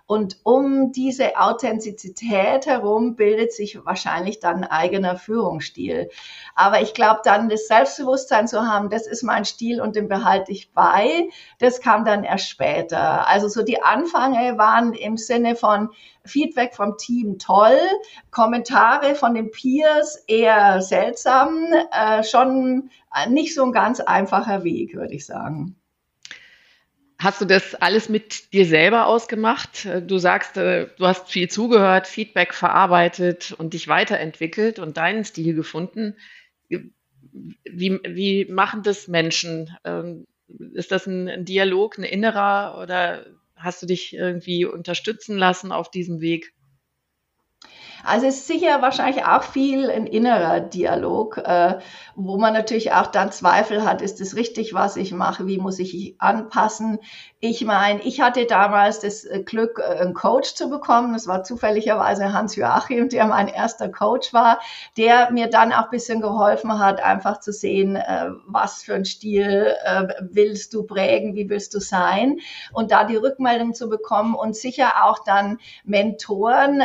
und 0.06 0.38
um 0.42 0.92
diese 0.92 1.38
Authentizität 1.38 2.66
herum 2.66 3.16
bildet 3.16 3.52
sich 3.52 3.84
wahrscheinlich 3.86 4.38
dann 4.38 4.64
ein 4.64 4.70
eigener 4.70 5.16
Führungsstil. 5.16 6.10
Aber 6.54 6.82
ich 6.82 6.92
glaube, 6.92 7.20
dann 7.24 7.48
das 7.48 7.68
Selbstbewusstsein 7.68 8.46
zu 8.46 8.66
haben, 8.66 8.90
das 8.90 9.06
ist 9.06 9.22
mein 9.22 9.46
Stil 9.46 9.80
und 9.80 9.96
den 9.96 10.08
behalte 10.08 10.52
ich 10.52 10.72
bei, 10.72 11.28
das 11.58 11.80
kam 11.80 12.04
dann 12.04 12.22
erst 12.24 12.48
später. 12.50 13.26
Also 13.28 13.48
so 13.48 13.62
die 13.62 13.82
Anfänge 13.82 14.58
waren 14.58 14.92
im 14.92 15.16
Sinne 15.16 15.56
von 15.56 15.88
Feedback 16.26 16.74
vom 16.74 16.98
Team 16.98 17.38
toll, 17.38 17.78
Kommentare 18.30 19.14
von 19.14 19.34
den 19.34 19.50
Peers 19.50 20.16
eher 20.26 20.82
seltsam, 20.82 21.64
äh, 21.92 22.22
schon 22.24 22.90
nicht 23.28 23.54
so 23.54 23.64
ein 23.64 23.72
ganz 23.72 24.00
einfacher 24.00 24.64
Weg, 24.64 24.94
würde 24.94 25.14
ich 25.14 25.24
sagen. 25.24 25.76
Hast 27.18 27.40
du 27.40 27.44
das 27.44 27.74
alles 27.76 28.08
mit 28.08 28.52
dir 28.52 28.66
selber 28.66 29.06
ausgemacht? 29.06 29.86
Du 30.06 30.18
sagst, 30.18 30.56
äh, 30.56 30.88
du 30.98 31.06
hast 31.06 31.30
viel 31.30 31.48
zugehört, 31.48 32.06
Feedback 32.06 32.54
verarbeitet 32.54 33.52
und 33.52 33.72
dich 33.74 33.88
weiterentwickelt 33.88 34.78
und 34.78 34.96
deinen 34.96 35.24
Stil 35.24 35.54
gefunden. 35.54 36.16
Wie, 36.68 38.00
wie 38.04 38.44
machen 38.46 38.82
das 38.82 39.08
Menschen? 39.08 39.76
Ähm, 39.84 40.26
ist 40.72 40.92
das 40.92 41.06
ein, 41.06 41.44
Dialog, 41.44 41.98
ein 41.98 42.04
innerer 42.04 42.80
oder 42.82 43.26
hast 43.56 43.82
du 43.82 43.86
dich 43.86 44.14
irgendwie 44.14 44.64
unterstützen 44.64 45.36
lassen 45.36 45.72
auf 45.72 45.90
diesem 45.90 46.20
Weg? 46.20 46.53
Also 48.04 48.26
es 48.26 48.36
ist 48.36 48.46
sicher 48.46 48.82
wahrscheinlich 48.82 49.24
auch 49.24 49.42
viel 49.42 49.90
ein 49.90 50.06
innerer 50.06 50.60
Dialog, 50.60 51.38
äh, 51.38 51.78
wo 52.14 52.36
man 52.36 52.52
natürlich 52.52 52.92
auch 52.92 53.06
dann 53.06 53.32
Zweifel 53.32 53.84
hat, 53.84 54.02
ist 54.02 54.20
es 54.20 54.36
richtig, 54.36 54.74
was 54.74 54.96
ich 54.96 55.12
mache, 55.12 55.46
wie 55.46 55.58
muss 55.58 55.78
ich 55.78 56.14
anpassen. 56.18 56.98
Ich 57.40 57.64
meine, 57.64 58.02
ich 58.02 58.20
hatte 58.20 58.44
damals 58.44 59.00
das 59.00 59.24
äh, 59.24 59.42
Glück, 59.42 59.78
äh, 59.78 60.00
einen 60.00 60.12
Coach 60.12 60.54
zu 60.54 60.68
bekommen. 60.68 61.14
Das 61.14 61.26
war 61.26 61.44
zufälligerweise 61.44 62.32
Hans 62.32 62.56
Joachim, 62.56 63.08
der 63.08 63.26
mein 63.26 63.48
erster 63.48 63.88
Coach 63.88 64.34
war, 64.34 64.60
der 64.98 65.30
mir 65.30 65.48
dann 65.48 65.72
auch 65.72 65.84
ein 65.84 65.90
bisschen 65.90 66.20
geholfen 66.20 66.78
hat, 66.78 67.02
einfach 67.02 67.40
zu 67.40 67.52
sehen, 67.52 67.96
äh, 67.96 68.30
was 68.46 68.82
für 68.82 68.94
ein 68.94 69.04
Stil 69.04 69.74
willst 70.20 70.74
du 70.74 70.84
prägen, 70.84 71.34
wie 71.34 71.48
willst 71.48 71.74
du 71.74 71.80
sein 71.80 72.38
und 72.72 72.90
da 72.90 73.04
die 73.04 73.16
Rückmeldung 73.16 73.74
zu 73.74 73.88
bekommen 73.88 74.34
und 74.34 74.56
sicher 74.56 75.04
auch 75.04 75.24
dann 75.24 75.58
Mentoren, 75.84 76.82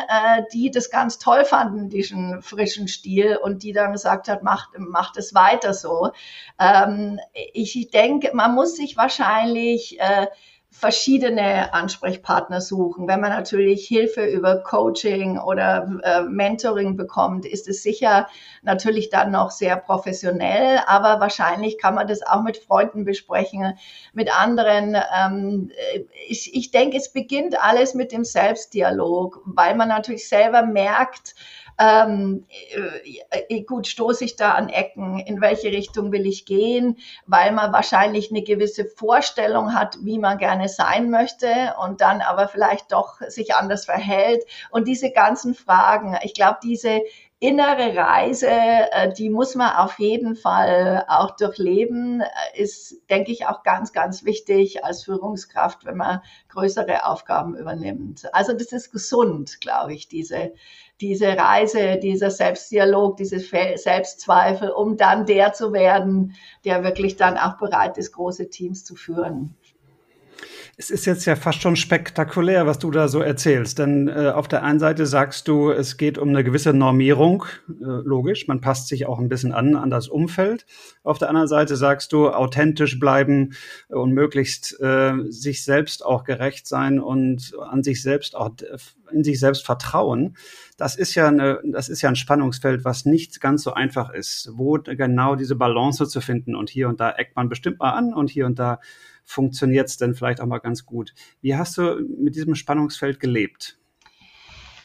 die 0.54 0.72
das 0.72 0.90
Ganze 0.90 1.09
ganz 1.10 1.18
toll 1.18 1.44
fanden, 1.44 1.90
diesen 1.90 2.44
frischen 2.44 2.88
Stil 2.88 3.36
und 3.36 3.64
die 3.64 3.72
dann 3.74 3.94
gesagt 3.94 4.28
hat, 4.28 4.44
macht, 4.44 4.78
macht 4.78 5.18
es 5.18 5.34
weiter 5.34 5.74
so. 5.74 6.12
Ähm, 6.60 7.20
ich 7.34 7.90
denke, 7.90 8.30
man 8.36 8.54
muss 8.54 8.76
sich 8.76 8.96
wahrscheinlich 8.96 10.00
äh, 10.00 10.28
verschiedene 10.72 11.74
Ansprechpartner 11.74 12.62
suchen. 12.62 13.08
Wenn 13.08 13.20
man 13.20 13.32
natürlich 13.32 13.88
Hilfe 13.88 14.26
über 14.26 14.58
Coaching 14.64 15.40
oder 15.40 16.00
äh, 16.04 16.22
Mentoring 16.22 16.96
bekommt, 16.96 17.46
ist 17.46 17.68
es 17.68 17.82
sicher 17.82 18.28
natürlich 18.62 19.10
dann 19.10 19.32
noch 19.32 19.52
sehr 19.52 19.76
professionell, 19.78 20.80
aber 20.86 21.20
wahrscheinlich 21.20 21.80
kann 21.80 21.96
man 21.96 22.08
das 22.08 22.22
auch 22.22 22.44
mit 22.44 22.58
Freunden 22.58 23.04
besprechen, 23.04 23.78
mit 24.14 24.34
anderen. 24.34 24.96
Ähm, 25.18 25.72
ich, 26.28 26.54
ich 26.54 26.72
denke, 26.72 26.98
es 26.98 27.12
beginnt 27.12 27.62
alles 27.62 27.96
mit 27.96 28.12
dem 28.12 28.24
Selbstdialog, 28.24 29.42
weil 29.46 29.76
man 29.76 29.90
natürlich 29.90 30.30
selber 30.30 30.62
merkt, 30.62 31.34
ähm, 31.80 32.46
äh, 33.30 33.46
äh, 33.48 33.62
gut, 33.64 33.88
stoße 33.88 34.26
ich 34.26 34.36
da 34.36 34.52
an 34.52 34.68
Ecken, 34.68 35.20
in 35.20 35.40
welche 35.40 35.70
Richtung 35.70 36.12
will 36.12 36.26
ich 36.26 36.46
gehen, 36.46 36.98
weil 37.26 37.54
man 37.54 37.72
wahrscheinlich 37.72 38.30
eine 38.30 38.44
gewisse 38.44 38.86
Vorstellung 38.86 39.74
hat, 39.74 39.98
wie 40.02 40.20
man 40.20 40.38
gerne 40.38 40.68
sein 40.68 41.10
möchte 41.10 41.76
und 41.82 42.02
dann 42.02 42.20
aber 42.20 42.50
vielleicht 42.50 42.92
doch 42.92 43.22
sich 43.28 43.56
anders 43.56 43.86
verhält. 43.86 44.44
Und 44.72 44.90
diese 44.90 45.12
ganzen 45.12 45.56
Fragen, 45.56 46.18
ich 46.22 46.34
glaube, 46.34 46.60
diese 46.62 47.02
innere 47.40 47.96
Reise, 47.96 48.50
äh, 48.50 49.14
die 49.14 49.30
muss 49.30 49.56
man 49.56 49.74
auf 49.78 49.98
jeden 50.00 50.36
Fall 50.36 51.06
auch 51.08 51.38
durchleben, 51.38 52.22
äh, 52.22 52.62
ist, 52.62 52.98
denke 53.10 53.32
ich, 53.32 53.48
auch 53.48 53.64
ganz, 53.64 53.94
ganz 53.94 54.26
wichtig 54.26 54.84
als 54.84 55.06
Führungskraft, 55.06 55.86
wenn 55.86 55.96
man 55.96 56.22
größere 56.50 57.06
Aufgaben 57.06 57.56
übernimmt. 57.56 58.28
Also 58.34 58.52
das 58.52 58.74
ist 58.74 58.92
gesund, 58.92 59.62
glaube 59.62 59.94
ich, 59.94 60.10
diese, 60.10 60.52
diese 61.02 61.28
Reise, 61.28 61.98
dieser 61.98 62.30
Selbstdialog, 62.30 63.18
diese 63.18 63.40
Selbstzweifel, 63.40 64.70
um 64.70 64.98
dann 64.98 65.26
der 65.26 65.54
zu 65.54 65.72
werden, 65.72 66.36
der 66.66 66.84
wirklich 66.84 67.16
dann 67.16 67.38
auch 67.38 67.58
bereit 67.58 67.98
ist, 67.98 68.12
große 68.12 68.50
Teams 68.50 68.84
zu 68.84 68.96
führen. 68.96 69.56
Es 70.82 70.90
ist 70.92 71.04
jetzt 71.04 71.26
ja 71.26 71.36
fast 71.36 71.62
schon 71.62 71.76
spektakulär, 71.76 72.66
was 72.66 72.80
du 72.80 72.90
da 72.90 73.10
so 73.10 73.20
erzählst. 73.20 73.80
Denn 73.80 74.08
äh, 74.08 74.32
auf 74.34 74.48
der 74.48 74.64
einen 74.64 74.80
Seite 74.80 75.06
sagst 75.06 75.50
du, 75.50 75.72
es 75.72 75.98
geht 75.98 76.18
um 76.18 76.30
eine 76.30 76.42
gewisse 76.42 76.72
Normierung, 76.72 77.44
äh, 77.68 77.74
logisch, 77.84 78.48
man 78.48 78.62
passt 78.62 78.88
sich 78.88 79.06
auch 79.06 79.20
ein 79.20 79.28
bisschen 79.28 79.52
an 79.52 79.76
an 79.76 79.90
das 79.90 80.08
Umfeld. 80.08 80.66
Auf 81.04 81.18
der 81.18 81.28
anderen 81.28 81.50
Seite 81.50 81.76
sagst 81.76 82.14
du, 82.14 82.30
authentisch 82.30 82.98
bleiben 82.98 83.56
und 83.90 84.14
möglichst 84.14 84.80
äh, 84.80 85.16
sich 85.28 85.66
selbst 85.66 86.06
auch 86.06 86.24
gerecht 86.24 86.66
sein 86.66 87.02
und 87.02 87.52
an 87.60 87.84
sich 87.84 88.02
selbst 88.02 88.38
auch 88.38 88.52
in 89.12 89.26
sich 89.26 89.38
selbst 89.38 89.66
vertrauen. 89.66 90.38
Das 90.78 90.96
ist 90.96 91.14
ja 91.14 91.28
eine, 91.28 91.60
das 91.66 91.90
ist 91.90 92.02
ja 92.02 92.08
ein 92.08 92.16
Spannungsfeld, 92.16 92.86
was 92.86 93.04
nicht 93.04 93.42
ganz 93.42 93.64
so 93.64 93.74
einfach 93.74 94.12
ist, 94.14 94.52
wo 94.54 94.78
genau 94.78 95.36
diese 95.36 95.58
Balance 95.58 96.08
zu 96.08 96.22
finden. 96.22 96.56
Und 96.56 96.70
hier 96.70 96.88
und 96.88 97.02
da 97.02 97.12
eckt 97.12 97.36
man 97.36 97.50
bestimmt 97.50 97.80
mal 97.80 97.92
an 97.92 98.14
und 98.14 98.30
hier 98.30 98.46
und 98.46 98.60
da 98.60 98.80
funktioniert 99.30 99.88
es 99.88 99.98
denn 99.98 100.16
vielleicht 100.16 100.42
auch 100.42 100.48
mal 100.48 100.58
ganz 100.58 100.86
gut. 100.86 101.14
Wie 101.42 101.56
hast 101.56 101.78
du 101.78 102.02
mit 102.18 102.36
diesem 102.36 102.56
Spannungsfeld 102.56 103.20
gelebt? 103.20 103.78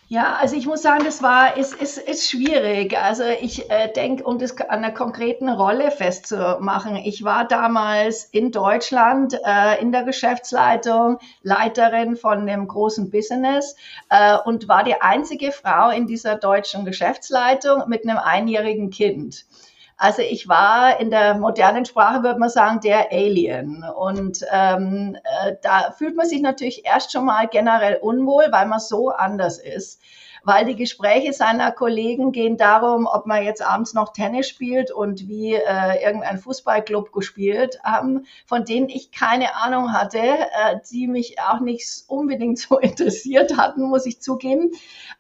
Ja, 0.09 0.37
also 0.39 0.55
ich 0.55 0.67
muss 0.67 0.83
sagen, 0.83 1.03
das 1.03 1.23
war, 1.23 1.57
ist, 1.57 1.75
ist, 1.81 1.97
ist 1.97 2.31
schwierig. 2.31 2.97
Also 2.97 3.25
ich 3.41 3.71
äh, 3.71 3.91
denke, 3.91 4.23
um 4.25 4.39
das 4.39 4.61
an 4.61 4.85
einer 4.85 4.93
konkreten 4.93 5.49
Rolle 5.49 5.91
festzumachen, 5.91 6.97
ich 6.97 7.25
war 7.25 7.49
damals 7.49 8.25
in 8.25 8.53
Deutschland 8.53 9.33
äh, 9.47 9.81
in 9.81 9.93
der 9.93 10.03
Geschäftsleitung, 10.03 11.19
Leiterin 11.43 12.17
von 12.17 12.41
einem 12.41 12.69
großen 12.69 13.11
Business 13.11 13.77
äh, 14.11 14.37
und 14.45 14.69
war 14.69 14.85
die 14.85 15.01
einzige 15.01 15.53
Frau 15.53 15.89
in 15.89 16.07
dieser 16.07 16.37
deutschen 16.37 16.85
Geschäftsleitung 16.85 17.85
mit 17.89 18.07
einem 18.07 18.19
einjährigen 18.19 18.91
Kind. 18.91 19.47
Also 19.97 20.23
ich 20.23 20.49
war 20.49 21.01
in 21.01 21.11
der 21.11 21.35
modernen 21.35 21.85
Sprache, 21.85 22.23
würde 22.23 22.41
man 22.41 22.51
sagen, 22.51 22.81
der 22.81 23.13
Alien. 23.13 23.85
Und 23.85 24.45
ähm, 24.51 25.17
äh, 25.25 25.55
da 25.63 25.93
fühlt 25.93 26.17
man 26.17 26.27
sich 26.27 26.43
natürlich 26.43 26.85
erst 26.85 27.13
schon 27.13 27.25
mal 27.25 27.47
generell 27.49 27.97
unwohl, 27.97 28.47
weil 28.51 28.67
man 28.67 28.81
so 28.81 29.11
anders 29.11 29.59
ist 29.59 30.01
weil 30.45 30.67
die 30.67 30.77
Gespräche 30.77 31.33
seiner 31.33 31.73
Kollegen 31.73 32.31
gehen 32.31 32.57
darum, 32.57 33.09
ob 33.11 33.27
man 33.27 33.43
jetzt 33.43 33.63
abends 33.63 33.95
noch 33.95 34.13
Tennis 34.13 34.49
spielt 34.49 34.91
und 34.91 35.27
wie 35.27 35.55
äh, 35.55 36.05
irgendein 36.05 36.39
Fußballclub 36.39 37.13
gespielt 37.13 37.81
haben, 37.83 38.27
von 38.47 38.65
denen 38.65 38.89
ich 38.89 39.11
keine 39.11 39.57
Ahnung 39.57 39.93
hatte, 39.93 40.19
äh, 40.19 40.77
die 40.91 41.07
mich 41.09 41.41
auch 41.41 41.61
nicht 41.61 42.05
unbedingt 42.07 42.59
so 42.59 42.79
interessiert 42.79 43.57
hatten, 43.57 43.89
muss 43.89 44.07
ich 44.07 44.21
zugeben. 44.21 44.71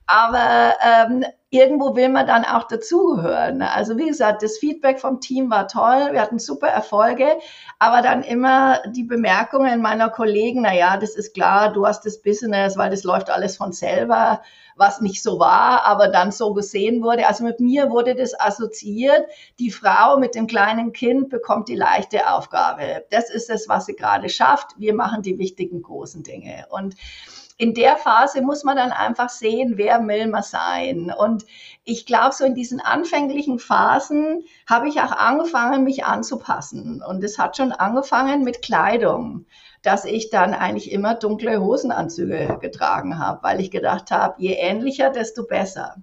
Aber 0.07 0.75
ähm, 0.85 1.25
irgendwo 1.55 1.95
will 1.95 2.09
man 2.09 2.27
dann 2.27 2.45
auch 2.45 2.65
dazugehören. 2.65 3.63
Also 3.63 3.97
wie 3.97 4.09
gesagt, 4.09 4.43
das 4.43 4.59
Feedback 4.59 5.01
vom 5.01 5.21
Team 5.21 5.51
war 5.51 5.69
toll, 5.69 6.09
wir 6.11 6.21
hatten 6.21 6.41
super 6.41 6.67
Erfolge, 6.67 7.39
aber 7.79 8.03
dann 8.03 8.25
immer 8.25 8.81
die 8.89 9.05
Bemerkungen 9.05 9.81
meiner 9.81 10.11
Kollegen, 10.11 10.63
na 10.63 10.75
ja, 10.75 10.97
das 10.97 11.15
ist 11.15 11.33
klar, 11.33 11.73
du 11.73 11.87
hast 11.87 12.05
das 12.05 12.21
Business, 12.21 12.77
weil 12.77 12.91
das 12.91 13.05
läuft 13.05 13.31
alles 13.31 13.57
von 13.57 13.73
selber 13.73 14.41
was 14.77 15.01
nicht 15.01 15.23
so 15.23 15.39
war, 15.39 15.85
aber 15.85 16.09
dann 16.09 16.33
so 16.33 16.53
gesehen 16.53 17.03
wurde. 17.03 17.29
Also 17.29 17.45
mit 17.45 17.61
mir 17.61 17.91
wurde 17.91 18.15
das 18.15 18.39
assoziiert. 18.39 19.25
Die 19.59 19.71
Frau 19.71 20.19
mit 20.19 20.35
dem 20.35 20.47
kleinen 20.47 20.93
Kind 20.93 21.29
bekommt 21.29 21.69
die 21.69 21.77
leichte 21.77 22.29
Aufgabe. 22.29 23.05
Das 23.11 23.31
ist 23.31 23.51
es, 23.51 23.69
was 23.69 23.87
sie 23.87 23.95
gerade 23.95 24.29
schafft. 24.29 24.75
Wir 24.77 24.95
machen 24.95 25.23
die 25.23 25.39
wichtigen 25.39 25.83
großen 25.83 26.23
Dinge. 26.25 26.67
Und 26.71 26.97
in 27.57 27.75
der 27.75 27.97
Phase 27.97 28.43
muss 28.43 28.65
man 28.65 28.77
dann 28.77 28.91
einfach 28.91 29.29
sehen, 29.29 29.75
wer 29.77 30.05
will 30.07 30.27
man 30.27 30.43
sein. 30.43 31.13
Und 31.17 31.45
ich 31.85 32.05
glaube, 32.05 32.35
so 32.35 32.45
in 32.45 32.55
diesen 32.55 32.81
anfänglichen 32.81 33.59
Phasen 33.59 34.45
habe 34.69 34.89
ich 34.89 35.01
auch 35.01 35.13
angefangen, 35.13 35.85
mich 35.85 36.05
anzupassen. 36.05 37.03
Und 37.07 37.23
es 37.23 37.39
hat 37.39 37.57
schon 37.57 37.73
angefangen 37.73 38.43
mit 38.43 38.63
Kleidung 38.63 39.47
dass 39.85 40.07
ich 40.07 40.31
dann 40.31 40.55
eigentlich 40.55 40.91
immer 40.91 41.15
dunkle 41.15 41.61
Hosenanzüge 41.61 42.59
getragen 42.61 43.19
habe, 43.19 43.43
weil 43.43 43.61
ich 43.61 43.71
gedacht 43.71 44.11
habe, 44.11 44.35
je 44.39 44.55
ähnlicher, 44.55 45.11
desto 45.11 45.45
besser. 45.45 45.97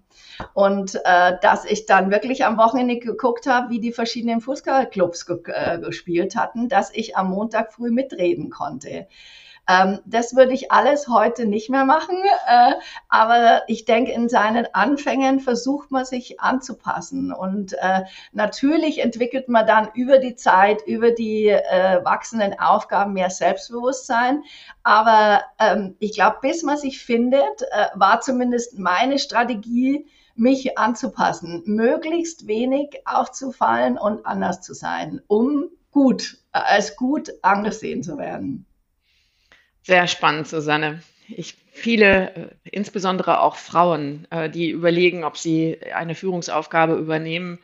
Und 0.53 1.01
äh, 1.03 1.33
dass 1.41 1.65
ich 1.65 1.87
dann 1.87 2.11
wirklich 2.11 2.45
am 2.45 2.57
Wochenende 2.57 2.99
geguckt 2.99 3.47
habe, 3.47 3.71
wie 3.71 3.79
die 3.79 3.91
verschiedenen 3.91 4.39
Fußballclubs 4.39 5.25
ge 5.25 5.39
äh, 5.47 5.79
gespielt 5.79 6.35
hatten, 6.35 6.69
dass 6.69 6.93
ich 6.93 7.17
am 7.17 7.31
Montag 7.31 7.73
früh 7.73 7.89
mitreden 7.89 8.51
konnte. 8.51 9.07
Ähm, 9.67 9.99
das 10.05 10.35
würde 10.35 10.53
ich 10.53 10.71
alles 10.71 11.07
heute 11.07 11.45
nicht 11.45 11.69
mehr 11.69 11.85
machen, 11.85 12.17
äh, 12.47 12.73
aber 13.09 13.61
ich 13.67 13.85
denke, 13.85 14.11
in 14.11 14.27
seinen 14.27 14.67
Anfängen 14.73 15.39
versucht 15.39 15.91
man 15.91 16.05
sich 16.05 16.39
anzupassen 16.39 17.31
und 17.31 17.73
äh, 17.73 18.01
natürlich 18.31 18.99
entwickelt 18.99 19.49
man 19.49 19.67
dann 19.67 19.89
über 19.93 20.17
die 20.17 20.35
Zeit, 20.35 20.81
über 20.87 21.11
die 21.11 21.47
äh, 21.47 22.03
wachsenden 22.03 22.59
Aufgaben 22.59 23.13
mehr 23.13 23.29
Selbstbewusstsein, 23.29 24.43
aber 24.83 25.43
ähm, 25.59 25.95
ich 25.99 26.13
glaube, 26.13 26.37
bis 26.41 26.63
man 26.63 26.77
sich 26.77 27.03
findet, 27.03 27.61
äh, 27.71 27.87
war 27.93 28.21
zumindest 28.21 28.79
meine 28.79 29.19
Strategie, 29.19 30.07
mich 30.35 30.77
anzupassen, 30.77 31.61
möglichst 31.65 32.47
wenig 32.47 33.01
aufzufallen 33.05 33.97
und 33.97 34.25
anders 34.25 34.61
zu 34.61 34.73
sein, 34.73 35.21
um 35.27 35.65
gut, 35.91 36.39
als 36.51 36.95
gut 36.95 37.31
angesehen 37.41 38.01
zu 38.01 38.17
werden. 38.17 38.65
Sehr 39.83 40.07
spannend, 40.07 40.47
Susanne. 40.47 41.01
Ich, 41.27 41.55
viele, 41.71 42.35
äh, 42.35 42.47
insbesondere 42.71 43.41
auch 43.41 43.55
Frauen, 43.55 44.27
äh, 44.29 44.49
die 44.49 44.69
überlegen, 44.69 45.23
ob 45.23 45.37
sie 45.37 45.79
eine 45.93 46.15
Führungsaufgabe 46.15 46.95
übernehmen, 46.95 47.59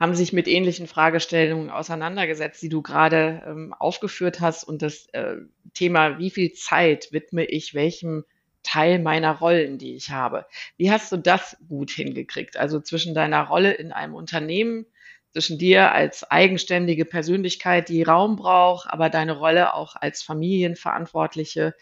haben 0.00 0.14
sich 0.14 0.32
mit 0.32 0.48
ähnlichen 0.48 0.86
Fragestellungen 0.88 1.70
auseinandergesetzt, 1.70 2.60
die 2.62 2.68
du 2.68 2.82
gerade 2.82 3.42
ähm, 3.46 3.72
aufgeführt 3.78 4.40
hast. 4.40 4.64
Und 4.64 4.82
das 4.82 5.06
äh, 5.12 5.36
Thema, 5.74 6.18
wie 6.18 6.30
viel 6.30 6.52
Zeit 6.52 7.08
widme 7.12 7.44
ich 7.44 7.74
welchem 7.74 8.24
Teil 8.64 8.98
meiner 8.98 9.38
Rollen, 9.38 9.78
die 9.78 9.94
ich 9.94 10.10
habe. 10.10 10.46
Wie 10.76 10.90
hast 10.90 11.10
du 11.12 11.16
das 11.16 11.56
gut 11.68 11.90
hingekriegt? 11.90 12.56
Also 12.56 12.80
zwischen 12.80 13.14
deiner 13.14 13.44
Rolle 13.46 13.72
in 13.72 13.92
einem 13.92 14.14
Unternehmen, 14.14 14.86
zwischen 15.32 15.58
dir 15.58 15.92
als 15.92 16.30
eigenständige 16.30 17.04
Persönlichkeit, 17.04 17.88
die 17.88 18.02
Raum 18.02 18.36
braucht, 18.36 18.88
aber 18.90 19.08
deine 19.08 19.32
Rolle 19.32 19.74
auch 19.74 19.96
als 19.96 20.22
Familienverantwortliche. 20.22 21.74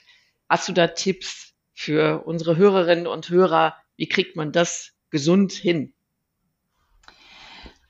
Hast 0.48 0.68
du 0.68 0.72
da 0.72 0.88
Tipps 0.88 1.54
für 1.74 2.24
unsere 2.26 2.56
Hörerinnen 2.56 3.06
und 3.06 3.28
Hörer? 3.28 3.76
Wie 3.96 4.08
kriegt 4.08 4.36
man 4.36 4.52
das 4.52 4.92
gesund 5.10 5.52
hin? 5.52 5.94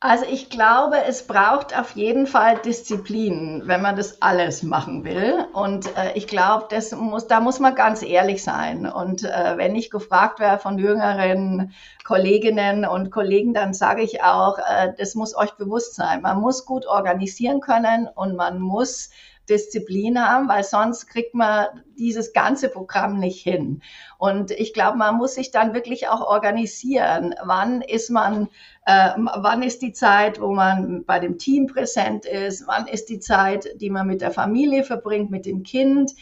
Also 0.03 0.25
ich 0.25 0.49
glaube, 0.49 0.97
es 1.07 1.27
braucht 1.27 1.79
auf 1.79 1.91
jeden 1.91 2.27
Fall 2.27 2.57
Disziplin, 2.57 3.65
wenn 3.67 3.83
man 3.83 3.97
das 3.97 4.23
alles 4.23 4.63
machen 4.63 5.05
will. 5.05 5.45
Und 5.53 5.95
äh, 5.95 6.13
ich 6.15 6.27
glaube, 6.27 6.69
das 6.71 6.93
muss, 6.93 7.27
da 7.27 7.41
muss 7.41 7.61
man 7.61 7.75
ganz 7.75 8.03
ehrlich 8.03 8.43
sein. 8.43 8.91
Und 8.91 9.25
äh, 9.25 9.59
wenn 9.59 9.75
ich 9.77 9.91
gefragt 9.91 10.41
werde 10.41 10.59
von 10.59 10.79
jüngeren 10.79 11.75
Kolleginnen 12.05 12.87
und 12.87 13.11
Kollegen, 13.11 13.53
dann 13.53 13.75
sage 13.75 14.01
ich 14.01 14.23
auch, 14.23 14.57
äh, 14.59 14.95
das 14.97 15.15
muss 15.15 15.37
euch 15.37 15.53
bewusst 15.57 15.97
sein. 15.97 16.23
Man 16.23 16.41
muss 16.41 16.65
gut 16.65 16.87
organisieren 16.87 17.61
können 17.61 18.09
und 18.09 18.37
man 18.37 18.59
muss 18.59 19.11
Disziplin 19.51 20.19
haben, 20.25 20.49
weil 20.49 20.65
sonst 20.65 21.09
kriegt 21.09 21.35
man 21.35 21.67
dieses 21.99 22.33
ganze 22.33 22.69
Programm 22.69 23.19
nicht 23.19 23.43
hin. 23.43 23.83
Und 24.17 24.51
ich 24.53 24.73
glaube, 24.73 24.97
man 24.97 25.17
muss 25.17 25.35
sich 25.35 25.51
dann 25.51 25.75
wirklich 25.75 26.09
auch 26.09 26.23
organisieren. 26.23 27.35
Wann 27.43 27.83
ist 27.83 28.11
man, 28.11 28.49
äh, 28.87 29.11
wann 29.17 29.63
ist 29.63 29.83
die 29.83 29.93
Zeit, 29.93 30.41
wo 30.41 30.53
man 30.53 31.05
bei 31.05 31.19
dem 31.19 31.37
Team 31.37 31.67
präsent 31.67 32.25
ist? 32.25 32.67
Wann 32.67 32.87
ist 32.87 33.11
die 33.11 33.21
Zeit, 33.21 33.69
die 33.77 33.91
man 33.91 34.07
mit 34.07 34.23
der 34.23 34.31
Familie 34.31 34.85
verbringt, 34.85 35.31
mit 35.31 35.45
dem 35.45 35.63
Kind? 35.63 36.13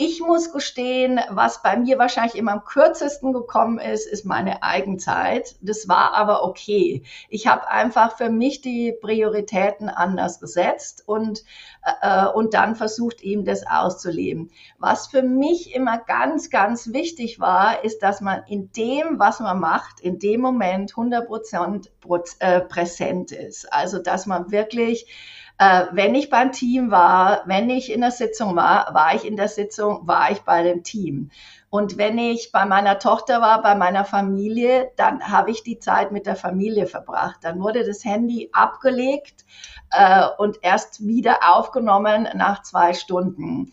Ich 0.00 0.20
muss 0.20 0.52
gestehen, 0.52 1.18
was 1.28 1.60
bei 1.60 1.76
mir 1.76 1.98
wahrscheinlich 1.98 2.36
immer 2.36 2.52
am 2.52 2.62
kürzesten 2.62 3.32
gekommen 3.32 3.80
ist, 3.80 4.06
ist 4.06 4.24
meine 4.24 4.62
Eigenzeit. 4.62 5.56
Das 5.60 5.88
war 5.88 6.14
aber 6.14 6.44
okay. 6.44 7.02
Ich 7.28 7.48
habe 7.48 7.68
einfach 7.68 8.16
für 8.16 8.30
mich 8.30 8.60
die 8.60 8.92
Prioritäten 8.92 9.88
anders 9.88 10.38
gesetzt 10.38 11.02
und, 11.04 11.42
äh, 12.00 12.26
und 12.26 12.54
dann 12.54 12.76
versucht, 12.76 13.24
ihm 13.24 13.44
das 13.44 13.66
auszuleben. 13.66 14.52
Was 14.78 15.08
für 15.08 15.22
mich 15.22 15.74
immer 15.74 15.98
ganz, 15.98 16.48
ganz 16.48 16.92
wichtig 16.92 17.40
war, 17.40 17.82
ist, 17.82 17.98
dass 17.98 18.20
man 18.20 18.44
in 18.46 18.70
dem, 18.70 19.18
was 19.18 19.40
man 19.40 19.58
macht, 19.58 19.98
in 19.98 20.20
dem 20.20 20.40
Moment 20.40 20.92
100 20.92 21.26
Prozent 21.26 21.90
äh, 22.38 22.60
präsent 22.60 23.32
ist. 23.32 23.72
Also, 23.72 23.98
dass 23.98 24.26
man 24.26 24.52
wirklich 24.52 25.08
Äh, 25.58 25.86
wenn 25.90 26.14
ich 26.14 26.30
beim 26.30 26.52
Team 26.52 26.90
war, 26.92 27.42
wenn 27.46 27.68
ich 27.68 27.92
in 27.92 28.00
der 28.00 28.12
Sitzung 28.12 28.54
war, 28.54 28.94
war 28.94 29.14
ich 29.14 29.26
in 29.26 29.36
der 29.36 29.48
Sitzung, 29.48 30.06
war 30.06 30.30
ich 30.30 30.42
bei 30.42 30.62
dem 30.62 30.84
Team. 30.84 31.30
Und 31.70 31.98
wenn 31.98 32.16
ich 32.16 32.50
bei 32.52 32.64
meiner 32.64 32.98
Tochter 32.98 33.42
war, 33.42 33.60
bei 33.60 33.74
meiner 33.74 34.04
Familie, 34.04 34.90
dann 34.96 35.30
habe 35.30 35.50
ich 35.50 35.64
die 35.64 35.78
Zeit 35.78 36.12
mit 36.12 36.26
der 36.26 36.36
Familie 36.36 36.86
verbracht. 36.86 37.40
Dann 37.42 37.60
wurde 37.60 37.84
das 37.84 38.04
Handy 38.04 38.50
abgelegt 38.52 39.44
äh, 39.90 40.26
und 40.38 40.58
erst 40.62 41.04
wieder 41.04 41.40
aufgenommen 41.42 42.28
nach 42.34 42.62
zwei 42.62 42.94
Stunden. 42.94 43.72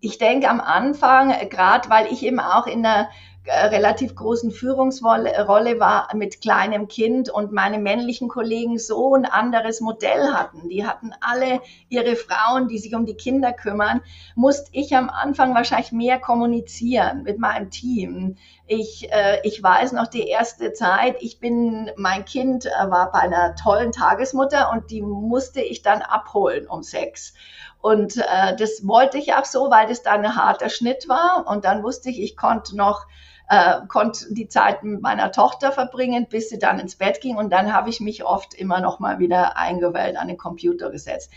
Ich 0.00 0.18
denke 0.18 0.48
am 0.48 0.60
Anfang, 0.60 1.32
gerade 1.48 1.88
weil 1.88 2.12
ich 2.12 2.22
eben 2.24 2.40
auch 2.40 2.66
in 2.66 2.82
der 2.82 3.08
relativ 3.46 4.14
großen 4.14 4.52
Führungsrolle 4.52 5.80
war 5.80 6.08
mit 6.14 6.40
kleinem 6.40 6.86
Kind 6.86 7.28
und 7.28 7.52
meine 7.52 7.78
männlichen 7.78 8.28
Kollegen 8.28 8.78
so 8.78 9.14
ein 9.14 9.24
anderes 9.24 9.80
Modell 9.80 10.32
hatten. 10.32 10.68
Die 10.68 10.86
hatten 10.86 11.12
alle 11.20 11.60
ihre 11.88 12.14
Frauen, 12.14 12.68
die 12.68 12.78
sich 12.78 12.94
um 12.94 13.04
die 13.04 13.16
Kinder 13.16 13.52
kümmern, 13.52 14.00
musste 14.36 14.70
ich 14.72 14.94
am 14.96 15.10
Anfang 15.10 15.54
wahrscheinlich 15.54 15.92
mehr 15.92 16.20
kommunizieren 16.20 17.24
mit 17.24 17.38
meinem 17.38 17.70
Team. 17.70 18.36
Ich, 18.66 19.12
äh, 19.12 19.40
ich 19.42 19.60
weiß 19.60 19.92
noch 19.92 20.06
die 20.06 20.28
erste 20.28 20.72
Zeit, 20.72 21.16
ich 21.20 21.40
bin, 21.40 21.90
mein 21.96 22.24
Kind 22.24 22.66
äh, 22.66 22.90
war 22.90 23.10
bei 23.10 23.18
einer 23.18 23.56
tollen 23.56 23.90
Tagesmutter 23.90 24.70
und 24.70 24.90
die 24.90 25.02
musste 25.02 25.60
ich 25.60 25.82
dann 25.82 26.00
abholen 26.00 26.68
um 26.68 26.82
sechs. 26.82 27.34
Und 27.82 28.16
äh, 28.16 28.56
das 28.56 28.86
wollte 28.86 29.18
ich 29.18 29.34
auch 29.34 29.44
so, 29.44 29.70
weil 29.70 29.88
das 29.88 30.02
dann 30.02 30.24
ein 30.24 30.36
harter 30.36 30.70
Schnitt 30.70 31.08
war. 31.08 31.44
Und 31.46 31.64
dann 31.64 31.82
wusste 31.82 32.10
ich, 32.10 32.22
ich 32.22 32.36
konnte 32.36 32.76
noch 32.76 33.06
äh, 33.48 33.80
konnte 33.88 34.32
die 34.32 34.48
Zeit 34.48 34.84
mit 34.84 35.02
meiner 35.02 35.32
Tochter 35.32 35.72
verbringen, 35.72 36.26
bis 36.30 36.48
sie 36.48 36.58
dann 36.58 36.78
ins 36.78 36.96
Bett 36.96 37.20
ging. 37.20 37.36
Und 37.36 37.50
dann 37.52 37.72
habe 37.72 37.90
ich 37.90 38.00
mich 38.00 38.24
oft 38.24 38.54
immer 38.54 38.80
noch 38.80 39.00
mal 39.00 39.18
wieder 39.18 39.56
eingewählt, 39.56 40.16
an 40.16 40.28
den 40.28 40.38
Computer 40.38 40.90
gesetzt. 40.90 41.30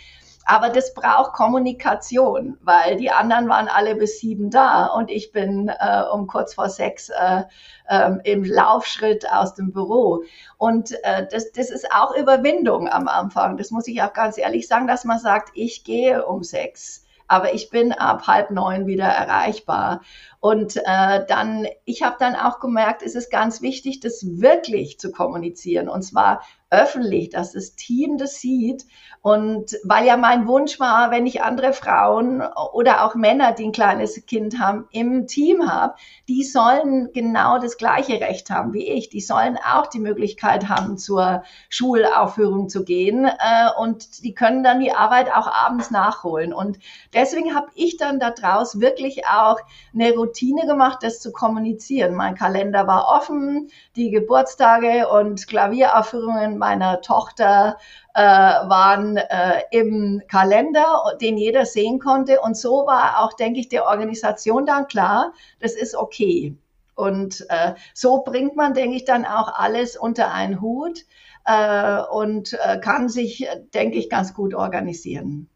Aber 0.46 0.70
das 0.70 0.94
braucht 0.94 1.34
Kommunikation, 1.34 2.58
weil 2.62 2.98
die 2.98 3.10
anderen 3.10 3.50
waren 3.50 3.68
alle 3.68 3.96
bis 3.96 4.20
sieben 4.20 4.52
da 4.52 4.86
und 4.86 5.10
ich 5.10 5.32
bin 5.32 5.70
äh, 5.70 6.04
um 6.14 6.28
kurz 6.28 6.54
vor 6.54 6.70
sechs 6.70 7.10
äh, 7.10 7.44
äh, 7.90 8.12
im 8.24 8.44
Laufschritt 8.44 9.30
aus 9.32 9.56
dem 9.56 9.72
Büro. 9.72 10.24
Und 10.58 10.92
äh, 11.04 11.28
das, 11.32 11.52
das 11.52 11.72
ist 11.72 11.92
auch 11.92 12.16
Überwindung 12.16 12.88
am 12.88 13.08
Anfang. 13.08 13.58
Das 13.58 13.72
muss 13.72 13.88
ich 13.88 14.02
auch 14.04 14.14
ganz 14.14 14.38
ehrlich 14.38 14.68
sagen, 14.68 14.88
dass 14.88 15.04
man 15.04 15.20
sagt, 15.20 15.50
ich 15.56 15.84
gehe 15.84 16.26
um 16.26 16.44
sechs 16.44 17.06
aber 17.28 17.54
ich 17.54 17.70
bin 17.70 17.92
ab 17.92 18.28
halb 18.28 18.52
neun 18.52 18.88
wieder 18.88 19.06
erreichbar. 19.06 20.02
Und 20.40 20.78
äh, 20.78 21.26
dann, 21.28 21.68
ich 21.86 22.04
habe 22.04 22.18
dann 22.20 22.36
auch 22.36 22.60
gemerkt, 22.60 23.02
es 23.02 23.16
ist 23.16 23.32
ganz 23.32 23.62
wichtig, 23.62 24.00
das 24.00 24.24
wirklich 24.24 25.00
zu 25.00 25.12
kommunizieren. 25.12 25.90
Und 25.90 26.04
zwar 26.04 26.42
öffentlich, 26.76 27.30
dass 27.30 27.54
das 27.54 27.76
Team 27.76 28.18
das 28.18 28.36
sieht. 28.36 28.86
Und 29.22 29.76
weil 29.84 30.06
ja 30.06 30.18
mein 30.18 30.48
Wunsch 30.48 30.80
war, 30.80 31.10
wenn 31.10 31.26
ich 31.26 31.42
andere 31.42 31.74
Frauen 31.74 32.44
oder 32.74 33.04
auch 33.04 33.16
Männer, 33.16 33.54
die 33.54 33.64
ein 33.64 33.72
kleines 33.72 34.24
Kind 34.28 34.60
haben, 34.60 34.88
im 34.92 35.26
Team 35.26 35.68
habe, 35.68 35.96
die 36.28 36.44
sollen 36.44 37.10
genau 37.12 37.58
das 37.58 37.78
gleiche 37.78 38.22
Recht 38.22 38.52
haben 38.52 38.74
wie 38.74 38.88
ich. 38.88 39.10
Die 39.10 39.22
sollen 39.22 39.58
auch 39.58 39.88
die 39.88 40.00
Möglichkeit 40.00 40.70
haben, 40.70 41.00
zur 41.00 41.42
Schulaufführung 41.70 42.70
zu 42.70 42.84
gehen. 42.84 43.26
Äh, 43.26 43.70
und 43.80 44.24
die 44.24 44.36
können 44.36 44.64
dann 44.64 44.80
die 44.80 44.92
Arbeit 44.92 45.34
auch 45.34 45.48
abends 45.48 45.90
nachholen. 45.90 46.54
Und 46.54 46.78
deswegen 47.12 47.56
habe 47.56 47.70
ich 47.74 47.98
dann 47.98 48.20
daraus 48.20 48.80
wirklich 48.80 49.26
auch 49.26 49.58
eine 49.92 50.14
Routine 50.14 50.68
gemacht, 50.68 51.00
das 51.02 51.20
zu 51.20 51.32
kommunizieren. 51.32 52.14
Mein 52.14 52.36
Kalender 52.36 52.86
war 52.86 53.08
offen, 53.08 53.72
die 53.96 54.12
Geburtstage 54.12 55.08
und 55.10 55.48
Klavieraufführungen 55.48 56.60
meiner 56.66 57.02
Tochter 57.02 57.78
äh, 58.16 58.22
waren 58.22 59.18
äh, 59.18 59.62
im 59.70 60.24
Kalender, 60.28 61.16
den 61.22 61.38
jeder 61.38 61.68
sehen 61.68 62.00
konnte. 62.00 62.42
Und 62.42 62.58
so 62.58 62.88
war 62.88 63.20
auch, 63.20 63.34
denke 63.34 63.60
ich, 63.60 63.70
der 63.70 63.86
Organisation 63.86 64.66
dann 64.66 64.88
klar, 64.88 65.34
das 65.60 65.74
ist 65.74 65.96
okay. 65.96 66.58
Und 66.96 67.46
äh, 67.50 67.76
so 67.94 68.24
bringt 68.24 68.56
man, 68.56 68.74
denke 68.74 68.96
ich, 68.96 69.06
dann 69.06 69.26
auch 69.26 69.54
alles 69.54 69.96
unter 69.96 70.32
einen 70.34 70.60
Hut 70.60 71.06
äh, 71.46 72.02
und 72.02 72.54
äh, 72.54 72.80
kann 72.80 73.10
sich, 73.10 73.48
denke 73.76 73.98
ich, 73.98 74.10
ganz 74.10 74.34
gut 74.34 74.56
organisieren. 74.56 75.48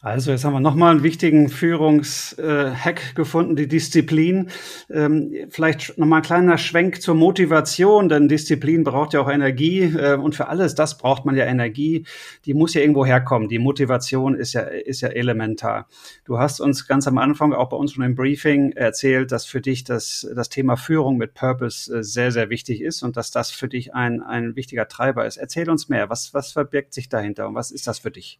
Also 0.00 0.30
jetzt 0.30 0.44
haben 0.44 0.52
wir 0.52 0.60
nochmal 0.60 0.92
einen 0.92 1.02
wichtigen 1.02 1.48
Führungshack 1.48 3.16
gefunden, 3.16 3.56
die 3.56 3.66
Disziplin. 3.66 4.48
Ähm, 4.88 5.34
vielleicht 5.50 5.98
nochmal 5.98 6.20
ein 6.20 6.24
kleiner 6.24 6.56
Schwenk 6.56 7.02
zur 7.02 7.16
Motivation, 7.16 8.08
denn 8.08 8.28
Disziplin 8.28 8.84
braucht 8.84 9.12
ja 9.12 9.20
auch 9.20 9.28
Energie 9.28 9.80
äh, 9.80 10.14
und 10.14 10.36
für 10.36 10.46
alles 10.46 10.76
das 10.76 10.98
braucht 10.98 11.24
man 11.24 11.34
ja 11.34 11.46
Energie. 11.46 12.06
Die 12.44 12.54
muss 12.54 12.74
ja 12.74 12.80
irgendwo 12.80 13.04
herkommen. 13.04 13.48
Die 13.48 13.58
Motivation 13.58 14.36
ist 14.36 14.52
ja, 14.52 14.60
ist 14.60 15.00
ja 15.00 15.08
elementar. 15.08 15.88
Du 16.24 16.38
hast 16.38 16.60
uns 16.60 16.86
ganz 16.86 17.08
am 17.08 17.18
Anfang 17.18 17.52
auch 17.52 17.68
bei 17.68 17.76
uns 17.76 17.94
schon 17.94 18.04
im 18.04 18.14
Briefing 18.14 18.70
erzählt, 18.70 19.32
dass 19.32 19.46
für 19.46 19.60
dich 19.60 19.82
das, 19.82 20.28
das 20.32 20.48
Thema 20.48 20.76
Führung 20.76 21.16
mit 21.16 21.34
Purpose 21.34 21.92
äh, 21.92 22.04
sehr, 22.04 22.30
sehr 22.30 22.50
wichtig 22.50 22.82
ist 22.82 23.02
und 23.02 23.16
dass 23.16 23.32
das 23.32 23.50
für 23.50 23.66
dich 23.66 23.94
ein, 23.94 24.22
ein 24.22 24.54
wichtiger 24.54 24.86
Treiber 24.86 25.26
ist. 25.26 25.38
Erzähl 25.38 25.68
uns 25.68 25.88
mehr. 25.88 26.08
Was, 26.08 26.32
was 26.34 26.52
verbirgt 26.52 26.94
sich 26.94 27.08
dahinter 27.08 27.48
und 27.48 27.56
was 27.56 27.72
ist 27.72 27.88
das 27.88 27.98
für 27.98 28.12
dich? 28.12 28.38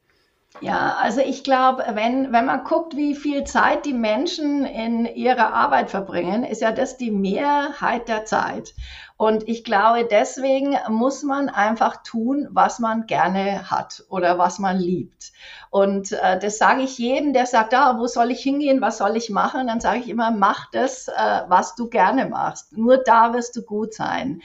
Ja, 0.60 0.96
also 1.00 1.20
ich 1.20 1.44
glaube, 1.44 1.84
wenn, 1.92 2.32
wenn 2.32 2.44
man 2.44 2.64
guckt, 2.64 2.96
wie 2.96 3.14
viel 3.14 3.44
Zeit 3.44 3.86
die 3.86 3.92
Menschen 3.94 4.64
in 4.64 5.06
ihrer 5.06 5.54
Arbeit 5.54 5.88
verbringen, 5.88 6.42
ist 6.42 6.62
ja 6.62 6.72
das 6.72 6.96
die 6.96 7.12
Mehrheit 7.12 8.08
der 8.08 8.24
Zeit. 8.24 8.74
Und 9.16 9.48
ich 9.48 9.62
glaube, 9.62 10.06
deswegen 10.08 10.76
muss 10.88 11.22
man 11.22 11.48
einfach 11.48 12.02
tun, 12.02 12.48
was 12.50 12.80
man 12.80 13.06
gerne 13.06 13.70
hat 13.70 14.04
oder 14.08 14.38
was 14.38 14.58
man 14.58 14.78
liebt. 14.78 15.32
Und 15.70 16.12
äh, 16.12 16.38
das 16.38 16.58
sage 16.58 16.82
ich 16.82 16.98
jedem, 16.98 17.32
der 17.32 17.46
sagt, 17.46 17.74
ah, 17.74 17.98
wo 17.98 18.06
soll 18.06 18.30
ich 18.30 18.40
hingehen, 18.40 18.80
was 18.80 18.98
soll 18.98 19.16
ich 19.16 19.30
machen? 19.30 19.66
Dann 19.68 19.80
sage 19.80 20.00
ich 20.00 20.08
immer, 20.08 20.30
mach 20.30 20.70
das, 20.70 21.08
äh, 21.08 21.42
was 21.48 21.74
du 21.74 21.88
gerne 21.88 22.26
machst. 22.26 22.76
Nur 22.76 22.98
da 22.98 23.32
wirst 23.32 23.54
du 23.56 23.62
gut 23.62 23.92
sein. 23.94 24.40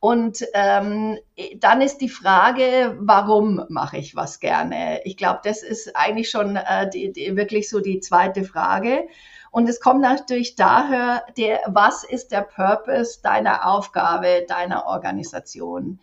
Und 0.00 0.44
ähm, 0.54 1.18
dann 1.56 1.80
ist 1.80 1.98
die 1.98 2.08
Frage, 2.08 2.96
warum 3.00 3.64
mache 3.68 3.96
ich 3.96 4.14
was 4.14 4.38
gerne? 4.38 5.00
Ich 5.04 5.16
glaube, 5.16 5.40
das 5.42 5.62
ist 5.64 5.96
eigentlich 5.96 6.30
schon 6.30 6.54
äh, 6.54 6.88
die, 6.88 7.12
die, 7.12 7.36
wirklich 7.36 7.68
so 7.68 7.80
die 7.80 7.98
zweite 7.98 8.44
Frage. 8.44 9.08
Und 9.50 9.68
es 9.68 9.80
kommt 9.80 10.02
natürlich 10.02 10.54
daher, 10.54 11.24
der, 11.36 11.60
was 11.66 12.04
ist 12.04 12.30
der 12.30 12.42
Purpose 12.42 13.20
deiner 13.22 13.66
Aufgabe, 13.66 14.44
deiner 14.46 14.86
Organisation? 14.86 15.98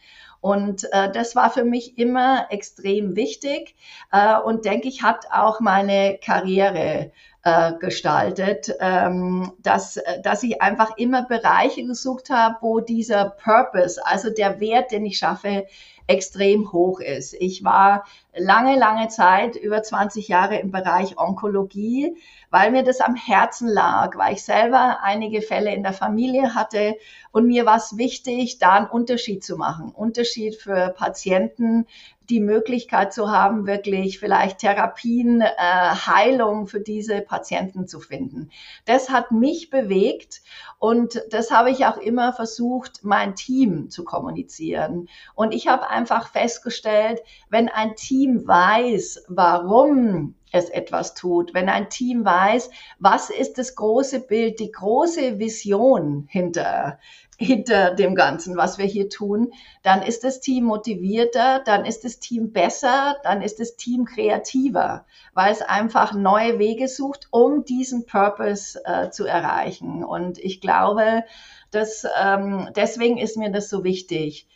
Und 0.45 0.87
äh, 0.91 1.11
das 1.11 1.35
war 1.35 1.49
für 1.49 1.63
mich 1.63 1.97
immer 1.97 2.45
extrem 2.51 3.15
wichtig 3.15 3.73
äh, 4.11 4.37
und 4.37 4.63
denke 4.63 4.87
ich, 4.87 5.01
hat 5.01 5.25
auch 5.31 5.59
meine 5.59 6.19
Karriere 6.23 7.11
äh, 7.43 7.73
gestaltet, 7.79 8.71
ähm, 8.79 9.53
dass, 9.63 9.99
dass 10.21 10.43
ich 10.43 10.61
einfach 10.61 10.97
immer 10.97 11.23
Bereiche 11.23 11.83
gesucht 11.83 12.29
habe, 12.29 12.57
wo 12.61 12.79
dieser 12.79 13.25
Purpose, 13.25 13.99
also 14.05 14.29
der 14.29 14.59
Wert, 14.59 14.91
den 14.91 15.07
ich 15.07 15.17
schaffe, 15.17 15.65
extrem 16.05 16.71
hoch 16.71 16.99
ist. 16.99 17.33
Ich 17.33 17.63
war 17.63 18.05
lange, 18.37 18.77
lange 18.77 19.07
Zeit, 19.07 19.55
über 19.55 19.81
20 19.81 20.27
Jahre 20.27 20.57
im 20.57 20.71
Bereich 20.71 21.17
Onkologie, 21.17 22.17
weil 22.49 22.71
mir 22.71 22.83
das 22.83 23.01
am 23.01 23.15
Herzen 23.15 23.67
lag, 23.67 24.17
weil 24.17 24.33
ich 24.33 24.43
selber 24.43 24.99
einige 25.01 25.41
Fälle 25.41 25.73
in 25.73 25.83
der 25.83 25.93
Familie 25.93 26.53
hatte 26.55 26.95
und 27.31 27.47
mir 27.47 27.65
war 27.65 27.75
es 27.75 27.97
wichtig, 27.97 28.59
da 28.59 28.75
einen 28.75 28.87
Unterschied 28.87 29.43
zu 29.43 29.57
machen. 29.57 29.91
Unterschied 29.91 30.55
für 30.55 30.93
Patienten, 30.95 31.85
die 32.29 32.39
Möglichkeit 32.39 33.13
zu 33.13 33.29
haben, 33.29 33.67
wirklich 33.67 34.19
vielleicht 34.19 34.59
Therapien, 34.59 35.41
äh, 35.41 35.51
Heilung 35.57 36.67
für 36.67 36.79
diese 36.79 37.21
Patienten 37.21 37.87
zu 37.87 37.99
finden. 37.99 38.49
Das 38.85 39.09
hat 39.09 39.31
mich 39.31 39.69
bewegt 39.69 40.41
und 40.79 41.21
das 41.29 41.51
habe 41.51 41.71
ich 41.71 41.85
auch 41.85 41.97
immer 41.97 42.33
versucht, 42.33 43.03
mein 43.03 43.35
Team 43.35 43.89
zu 43.89 44.03
kommunizieren. 44.03 45.09
Und 45.35 45.53
ich 45.53 45.67
habe 45.67 45.89
einfach 45.89 46.29
festgestellt, 46.29 47.21
wenn 47.49 47.69
ein 47.69 47.95
Team 47.95 48.24
weiß, 48.27 49.25
warum 49.27 50.35
es 50.51 50.69
etwas 50.69 51.13
tut, 51.13 51.53
wenn 51.53 51.69
ein 51.69 51.89
Team 51.89 52.23
weiß, 52.23 52.69
was 52.99 53.29
ist 53.29 53.57
das 53.57 53.75
große 53.75 54.21
Bild, 54.21 54.59
die 54.59 54.71
große 54.71 55.37
Vision 55.37 56.27
hinter, 56.29 56.99
hinter 57.37 57.93
dem 57.93 58.15
Ganzen, 58.15 58.55
was 58.55 58.77
wir 58.77 58.85
hier 58.85 59.09
tun, 59.09 59.51
dann 59.83 60.01
ist 60.01 60.23
das 60.23 60.39
Team 60.39 60.65
motivierter, 60.65 61.61
dann 61.65 61.85
ist 61.85 62.05
das 62.05 62.19
Team 62.19 62.53
besser, 62.53 63.17
dann 63.23 63.41
ist 63.41 63.59
das 63.59 63.75
Team 63.75 64.05
kreativer, 64.05 65.05
weil 65.33 65.51
es 65.51 65.61
einfach 65.61 66.13
neue 66.13 66.57
Wege 66.57 66.87
sucht, 66.87 67.27
um 67.31 67.65
diesen 67.65 68.05
Purpose 68.05 68.79
äh, 68.85 69.09
zu 69.09 69.25
erreichen. 69.25 70.03
Und 70.03 70.37
ich 70.37 70.61
glaube, 70.61 71.23
dass, 71.71 72.05
ähm, 72.23 72.69
deswegen 72.75 73.17
ist 73.17 73.35
mir 73.35 73.51
das 73.51 73.69
so 73.69 73.83
wichtig. 73.83 74.47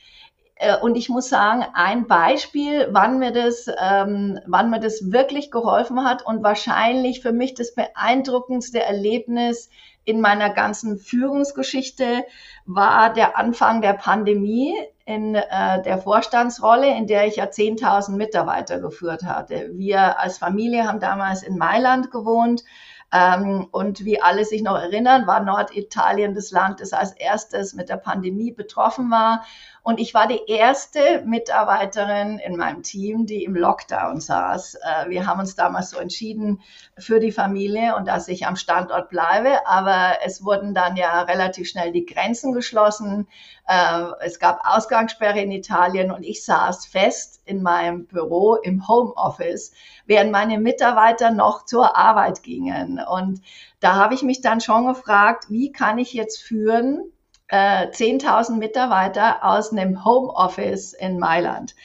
Äh, 0.59 0.77
und 0.77 0.95
ich 0.95 1.09
muss 1.09 1.29
sagen, 1.29 1.65
ein 1.73 2.05
Beispiel, 2.05 2.89
wann 2.91 3.17
mir 3.17 3.31
das, 3.31 3.67
ähm, 3.81 4.39
wann 4.45 4.69
mir 4.69 4.79
das 4.79 5.11
wirklich 5.11 5.49
geholfen 5.51 6.03
hat 6.03 6.25
und 6.25 6.43
wahrscheinlich 6.43 7.21
für 7.21 7.31
mich 7.31 7.55
das 7.55 7.73
beeindruckendste 7.73 8.83
Erlebnis 8.83 9.69
in 10.03 10.21
meiner 10.21 10.49
ganzen 10.49 10.97
Führungsgeschichte 10.97 12.25
war 12.65 13.13
der 13.13 13.37
Anfang 13.37 13.81
der 13.81 13.93
Pandemie 13.93 14.75
in 15.05 15.35
äh, 15.35 15.81
der 15.83 15.97
Vorstandsrolle, 15.97 16.95
in 16.95 17.07
der 17.07 17.25
ich 17.25 17.37
ja 17.37 17.45
10.000 17.45 18.11
Mitarbeiter 18.11 18.79
geführt 18.79 19.23
hatte. 19.23 19.69
Wir 19.73 20.19
als 20.19 20.37
Familie 20.37 20.87
haben 20.87 20.99
damals 20.99 21.41
in 21.41 21.57
Mailand 21.57 22.11
gewohnt. 22.11 22.63
Ähm, 23.11 23.67
und 23.71 24.05
wie 24.05 24.21
alle 24.21 24.45
sich 24.45 24.61
noch 24.61 24.77
erinnern, 24.77 25.25
war 25.25 25.39
Norditalien 25.39 26.35
das 26.35 26.51
Land, 26.51 26.79
das 26.79 26.93
als 26.93 27.13
erstes 27.13 27.73
mit 27.73 27.89
der 27.89 27.97
Pandemie 27.97 28.51
betroffen 28.51 29.09
war. 29.09 29.43
Und 29.81 29.99
ich 29.99 30.13
war 30.13 30.27
die 30.27 30.41
erste 30.45 31.23
Mitarbeiterin 31.25 32.37
in 32.37 32.57
meinem 32.57 32.83
Team, 32.83 33.25
die 33.25 33.43
im 33.43 33.55
Lockdown 33.55 34.19
saß. 34.19 34.75
Äh, 34.75 35.09
wir 35.09 35.25
haben 35.25 35.39
uns 35.39 35.55
damals 35.55 35.89
so 35.89 35.97
entschieden 35.97 36.61
für 36.97 37.19
die 37.19 37.31
Familie 37.31 37.95
und 37.95 38.07
dass 38.07 38.27
ich 38.27 38.45
am 38.45 38.55
Standort 38.55 39.09
bleibe. 39.09 39.65
Aber 39.65 40.17
es 40.23 40.43
wurden 40.43 40.75
dann 40.75 40.95
ja 40.95 41.21
relativ 41.23 41.69
schnell 41.69 41.91
die 41.91 42.05
Grenzen 42.05 42.53
geschlossen. 42.53 43.27
Äh, 43.67 44.03
es 44.21 44.39
gab 44.39 44.61
Ausgangssperre 44.63 45.39
in 45.39 45.51
Italien 45.51 46.11
und 46.11 46.23
ich 46.23 46.43
saß 46.43 46.85
fest 46.85 47.41
in 47.45 47.63
meinem 47.63 48.05
Büro 48.05 48.55
im 48.55 48.87
Homeoffice, 48.87 49.71
während 50.05 50.31
meine 50.31 50.59
Mitarbeiter 50.59 51.31
noch 51.31 51.65
zur 51.65 51.95
Arbeit 51.95 52.43
gingen. 52.43 52.98
Und 53.07 53.41
da 53.79 53.95
habe 53.95 54.13
ich 54.13 54.23
mich 54.23 54.41
dann 54.41 54.61
schon 54.61 54.87
gefragt, 54.87 55.45
wie 55.49 55.71
kann 55.71 55.97
ich 55.97 56.13
jetzt 56.13 56.41
führen, 56.41 57.11
äh, 57.47 57.87
10.000 57.87 58.57
Mitarbeiter 58.57 59.43
aus 59.43 59.71
einem 59.71 60.03
Homeoffice 60.05 60.93
in 60.93 61.19
Mailand. 61.19 61.75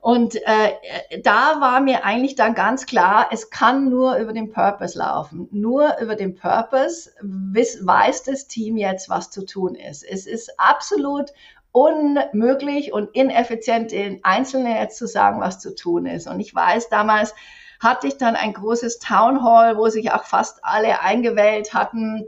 Und 0.00 0.36
äh, 0.36 1.20
da 1.22 1.60
war 1.60 1.80
mir 1.80 2.04
eigentlich 2.04 2.36
dann 2.36 2.54
ganz 2.54 2.86
klar, 2.86 3.28
es 3.32 3.50
kann 3.50 3.90
nur 3.90 4.16
über 4.16 4.32
den 4.32 4.52
Purpose 4.52 4.96
laufen. 4.96 5.48
Nur 5.50 5.98
über 6.00 6.14
den 6.14 6.36
Purpose 6.36 7.10
weiß, 7.20 7.80
weiß 7.82 8.22
das 8.22 8.46
Team 8.46 8.76
jetzt, 8.76 9.08
was 9.08 9.30
zu 9.30 9.44
tun 9.44 9.74
ist. 9.74 10.04
Es 10.04 10.26
ist 10.26 10.58
absolut 10.58 11.32
unmöglich 11.72 12.92
und 12.92 13.14
ineffizient, 13.14 13.90
den 13.90 14.24
Einzelnen 14.24 14.76
jetzt 14.76 14.98
zu 14.98 15.06
sagen, 15.06 15.40
was 15.40 15.58
zu 15.58 15.74
tun 15.74 16.06
ist. 16.06 16.28
Und 16.28 16.38
ich 16.40 16.54
weiß, 16.54 16.88
damals 16.88 17.34
hatte 17.80 18.06
ich 18.06 18.18
dann 18.18 18.36
ein 18.36 18.52
großes 18.52 18.98
Town 18.98 19.42
Hall, 19.42 19.76
wo 19.76 19.88
sich 19.88 20.12
auch 20.12 20.24
fast 20.24 20.64
alle 20.64 21.00
eingewählt 21.00 21.74
hatten 21.74 22.26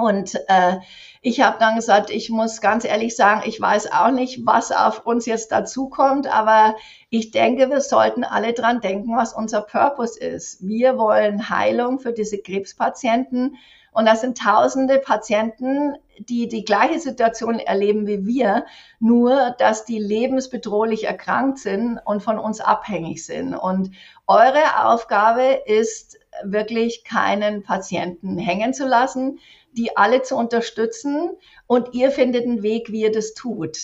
und 0.00 0.34
äh, 0.48 0.78
ich 1.20 1.40
habe 1.40 1.58
dann 1.58 1.76
gesagt, 1.76 2.10
ich 2.10 2.30
muss 2.30 2.60
ganz 2.60 2.84
ehrlich 2.84 3.14
sagen, 3.16 3.42
ich 3.44 3.60
weiß 3.60 3.92
auch 3.92 4.10
nicht, 4.10 4.46
was 4.46 4.72
auf 4.72 5.04
uns 5.04 5.26
jetzt 5.26 5.52
dazukommt, 5.52 6.26
aber 6.26 6.76
ich 7.10 7.30
denke, 7.30 7.68
wir 7.68 7.80
sollten 7.80 8.24
alle 8.24 8.52
dran 8.52 8.80
denken, 8.80 9.16
was 9.16 9.34
unser 9.34 9.60
Purpose 9.60 10.18
ist. 10.18 10.66
Wir 10.66 10.96
wollen 10.96 11.50
Heilung 11.50 11.98
für 11.98 12.12
diese 12.12 12.38
Krebspatienten. 12.38 13.56
Und 13.92 14.06
das 14.06 14.20
sind 14.20 14.38
tausende 14.38 14.98
Patienten, 14.98 15.94
die 16.18 16.48
die 16.48 16.64
gleiche 16.64 17.00
Situation 17.00 17.58
erleben 17.58 18.06
wie 18.06 18.26
wir, 18.26 18.64
nur 18.98 19.54
dass 19.58 19.84
die 19.84 19.98
lebensbedrohlich 19.98 21.04
erkrankt 21.04 21.58
sind 21.58 21.98
und 22.04 22.22
von 22.22 22.38
uns 22.38 22.60
abhängig 22.60 23.24
sind. 23.24 23.54
Und 23.54 23.90
eure 24.26 24.84
Aufgabe 24.84 25.62
ist 25.66 26.18
wirklich 26.44 27.04
keinen 27.04 27.62
Patienten 27.62 28.38
hängen 28.38 28.72
zu 28.74 28.86
lassen 28.86 29.38
die 29.72 29.96
alle 29.96 30.22
zu 30.22 30.36
unterstützen 30.36 31.30
und 31.66 31.94
ihr 31.94 32.10
findet 32.10 32.44
einen 32.44 32.62
Weg, 32.62 32.90
wie 32.90 33.02
ihr 33.02 33.12
das 33.12 33.34
tut. 33.34 33.78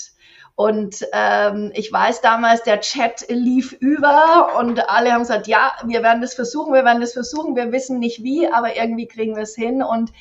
Und 0.57 1.07
ähm, 1.13 1.71
ich 1.75 1.93
weiß 1.93 2.23
damals, 2.23 2.63
der 2.63 2.81
Chat 2.81 3.27
lief 3.29 3.73
über 3.73 4.57
und 4.59 4.89
alle 4.89 5.13
haben 5.13 5.21
gesagt, 5.21 5.47
ja, 5.47 5.73
wir 5.85 6.03
werden 6.03 6.23
das 6.23 6.33
versuchen, 6.33 6.73
wir 6.73 6.83
werden 6.83 7.03
das 7.03 7.13
versuchen, 7.13 7.57
wir 7.57 7.73
wissen 7.73 7.99
nicht 7.99 8.23
wie, 8.23 8.49
aber 8.51 8.75
irgendwie 8.75 9.07
kriegen 9.07 9.37
wir 9.37 9.43
es 9.43 9.55
hin. 9.55 9.83
Und 9.83 10.13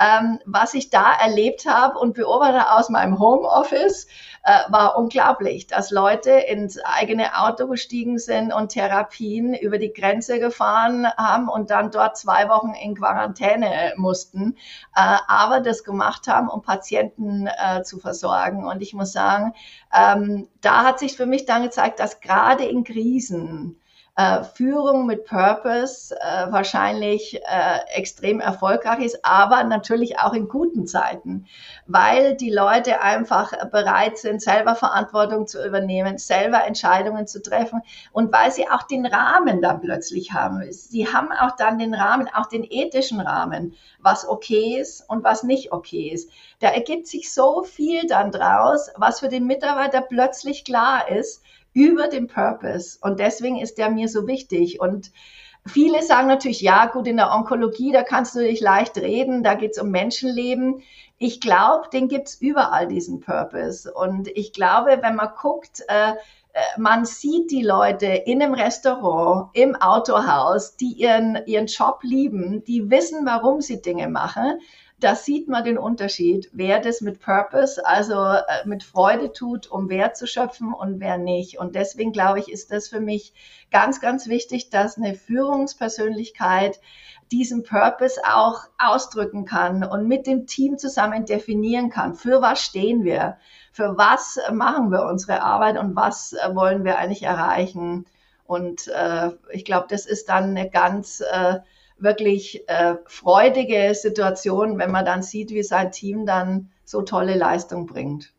ähm, 0.00 0.38
was 0.46 0.72
ich 0.72 0.88
da 0.88 1.12
erlebt 1.12 1.66
habe 1.66 1.98
und 1.98 2.14
beobachte 2.14 2.72
aus 2.72 2.88
meinem 2.88 3.18
Homeoffice, 3.18 4.06
äh, 4.42 4.58
war 4.70 4.96
unglaublich, 4.96 5.66
dass 5.66 5.90
Leute 5.90 6.30
ins 6.30 6.78
eigene 6.82 7.38
Auto 7.40 7.68
gestiegen 7.68 8.18
sind 8.18 8.52
und 8.52 8.70
Therapien 8.70 9.54
über 9.54 9.78
die 9.78 9.92
Grenze 9.92 10.40
gefahren 10.40 11.06
haben 11.16 11.48
und 11.48 11.70
dann 11.70 11.90
dort 11.90 12.16
zwei 12.16 12.48
Wochen 12.48 12.74
in 12.74 12.96
Quarantäne 12.96 13.94
mussten, 13.96 14.56
äh, 14.96 15.16
aber 15.28 15.60
das 15.60 15.84
gemacht 15.84 16.26
haben, 16.26 16.48
um 16.48 16.62
Patienten 16.62 17.46
äh, 17.46 17.82
zu 17.82 17.98
versorgen. 17.98 18.66
Und 18.66 18.82
ich 18.82 18.94
muss 18.94 19.12
sagen, 19.12 19.54
ähm, 19.92 20.48
da 20.60 20.84
hat 20.84 20.98
sich 20.98 21.16
für 21.16 21.26
mich 21.26 21.44
dann 21.44 21.62
gezeigt, 21.62 22.00
dass 22.00 22.20
gerade 22.20 22.64
in 22.64 22.84
Krisen, 22.84 23.78
äh, 24.14 24.42
Führung 24.44 25.06
mit 25.06 25.24
Purpose 25.24 26.14
äh, 26.20 26.52
wahrscheinlich 26.52 27.40
äh, 27.42 27.78
extrem 27.94 28.40
erfolgreich 28.40 29.00
ist, 29.00 29.24
aber 29.24 29.64
natürlich 29.64 30.18
auch 30.18 30.34
in 30.34 30.48
guten 30.48 30.86
Zeiten, 30.86 31.46
weil 31.86 32.36
die 32.36 32.50
Leute 32.50 33.00
einfach 33.00 33.52
bereit 33.70 34.18
sind, 34.18 34.42
selber 34.42 34.74
Verantwortung 34.74 35.46
zu 35.46 35.66
übernehmen, 35.66 36.18
selber 36.18 36.64
Entscheidungen 36.64 37.26
zu 37.26 37.40
treffen 37.40 37.80
und 38.12 38.32
weil 38.32 38.50
sie 38.52 38.68
auch 38.68 38.82
den 38.82 39.06
Rahmen 39.06 39.62
dann 39.62 39.80
plötzlich 39.80 40.32
haben. 40.32 40.70
Sie 40.70 41.08
haben 41.08 41.32
auch 41.32 41.56
dann 41.56 41.78
den 41.78 41.94
Rahmen, 41.94 42.28
auch 42.34 42.46
den 42.46 42.64
ethischen 42.64 43.20
Rahmen, 43.20 43.74
was 43.98 44.28
okay 44.28 44.78
ist 44.78 45.08
und 45.08 45.24
was 45.24 45.42
nicht 45.42 45.72
okay 45.72 46.10
ist. 46.10 46.30
Da 46.60 46.68
ergibt 46.68 47.06
sich 47.06 47.32
so 47.32 47.62
viel 47.62 48.06
dann 48.06 48.30
draus, 48.30 48.90
was 48.96 49.20
für 49.20 49.28
den 49.28 49.46
Mitarbeiter 49.46 50.02
plötzlich 50.02 50.64
klar 50.64 51.08
ist, 51.08 51.42
über 51.72 52.08
den 52.08 52.26
Purpose. 52.26 52.98
Und 53.00 53.20
deswegen 53.20 53.58
ist 53.58 53.78
der 53.78 53.90
mir 53.90 54.08
so 54.08 54.26
wichtig. 54.26 54.80
Und 54.80 55.10
viele 55.66 56.02
sagen 56.02 56.28
natürlich, 56.28 56.60
ja, 56.60 56.86
gut, 56.86 57.06
in 57.06 57.16
der 57.16 57.32
Onkologie, 57.32 57.92
da 57.92 58.02
kannst 58.02 58.34
du 58.34 58.40
dich 58.40 58.60
leicht 58.60 58.96
reden, 58.98 59.42
da 59.42 59.54
geht 59.54 59.72
es 59.72 59.78
um 59.78 59.90
Menschenleben. 59.90 60.82
Ich 61.18 61.40
glaube, 61.40 61.88
den 61.92 62.08
gibt's 62.08 62.34
überall, 62.34 62.88
diesen 62.88 63.20
Purpose. 63.20 63.92
Und 63.92 64.28
ich 64.28 64.52
glaube, 64.52 64.98
wenn 65.02 65.14
man 65.14 65.30
guckt, 65.40 65.82
äh, 65.88 66.12
äh, 66.52 66.60
man 66.76 67.04
sieht 67.04 67.50
die 67.50 67.62
Leute 67.62 68.06
in 68.06 68.42
einem 68.42 68.54
Restaurant, 68.54 69.50
im 69.54 69.74
Autohaus, 69.76 70.76
die 70.76 70.92
ihren, 70.92 71.38
ihren 71.46 71.66
Job 71.66 72.00
lieben, 72.02 72.62
die 72.64 72.90
wissen, 72.90 73.24
warum 73.24 73.60
sie 73.60 73.80
Dinge 73.80 74.08
machen 74.08 74.60
da 75.02 75.16
sieht 75.16 75.48
man 75.48 75.64
den 75.64 75.78
Unterschied, 75.78 76.48
wer 76.52 76.80
das 76.80 77.00
mit 77.00 77.20
Purpose, 77.20 77.84
also 77.84 78.14
äh, 78.14 78.66
mit 78.66 78.82
Freude 78.82 79.32
tut, 79.32 79.66
um 79.70 79.88
Wert 79.88 80.16
zu 80.16 80.26
schöpfen 80.26 80.72
und 80.72 81.00
wer 81.00 81.18
nicht. 81.18 81.58
Und 81.58 81.74
deswegen 81.74 82.12
glaube 82.12 82.38
ich, 82.38 82.50
ist 82.50 82.70
das 82.70 82.88
für 82.88 83.00
mich 83.00 83.34
ganz, 83.70 84.00
ganz 84.00 84.28
wichtig, 84.28 84.70
dass 84.70 84.96
eine 84.96 85.14
Führungspersönlichkeit 85.14 86.80
diesen 87.32 87.64
Purpose 87.64 88.20
auch 88.24 88.64
ausdrücken 88.78 89.44
kann 89.44 89.82
und 89.82 90.06
mit 90.06 90.26
dem 90.26 90.46
Team 90.46 90.78
zusammen 90.78 91.24
definieren 91.24 91.90
kann. 91.90 92.14
Für 92.14 92.42
was 92.42 92.62
stehen 92.62 93.04
wir? 93.04 93.38
Für 93.72 93.96
was 93.96 94.38
machen 94.52 94.90
wir 94.90 95.06
unsere 95.06 95.42
Arbeit 95.42 95.78
und 95.78 95.96
was 95.96 96.34
äh, 96.34 96.54
wollen 96.54 96.84
wir 96.84 96.98
eigentlich 96.98 97.22
erreichen? 97.22 98.06
Und 98.44 98.88
äh, 98.88 99.30
ich 99.50 99.64
glaube, 99.64 99.86
das 99.88 100.04
ist 100.04 100.28
dann 100.28 100.56
eine 100.56 100.68
ganz 100.68 101.20
äh, 101.20 101.60
wirklich 102.02 102.68
äh, 102.68 102.96
freudige 103.06 103.94
Situation, 103.94 104.78
wenn 104.78 104.90
man 104.90 105.04
dann 105.04 105.22
sieht, 105.22 105.50
wie 105.50 105.62
sein 105.62 105.92
Team 105.92 106.26
dann 106.26 106.70
so 106.84 107.02
tolle 107.02 107.36
Leistung 107.36 107.86
bringt. 107.86 108.32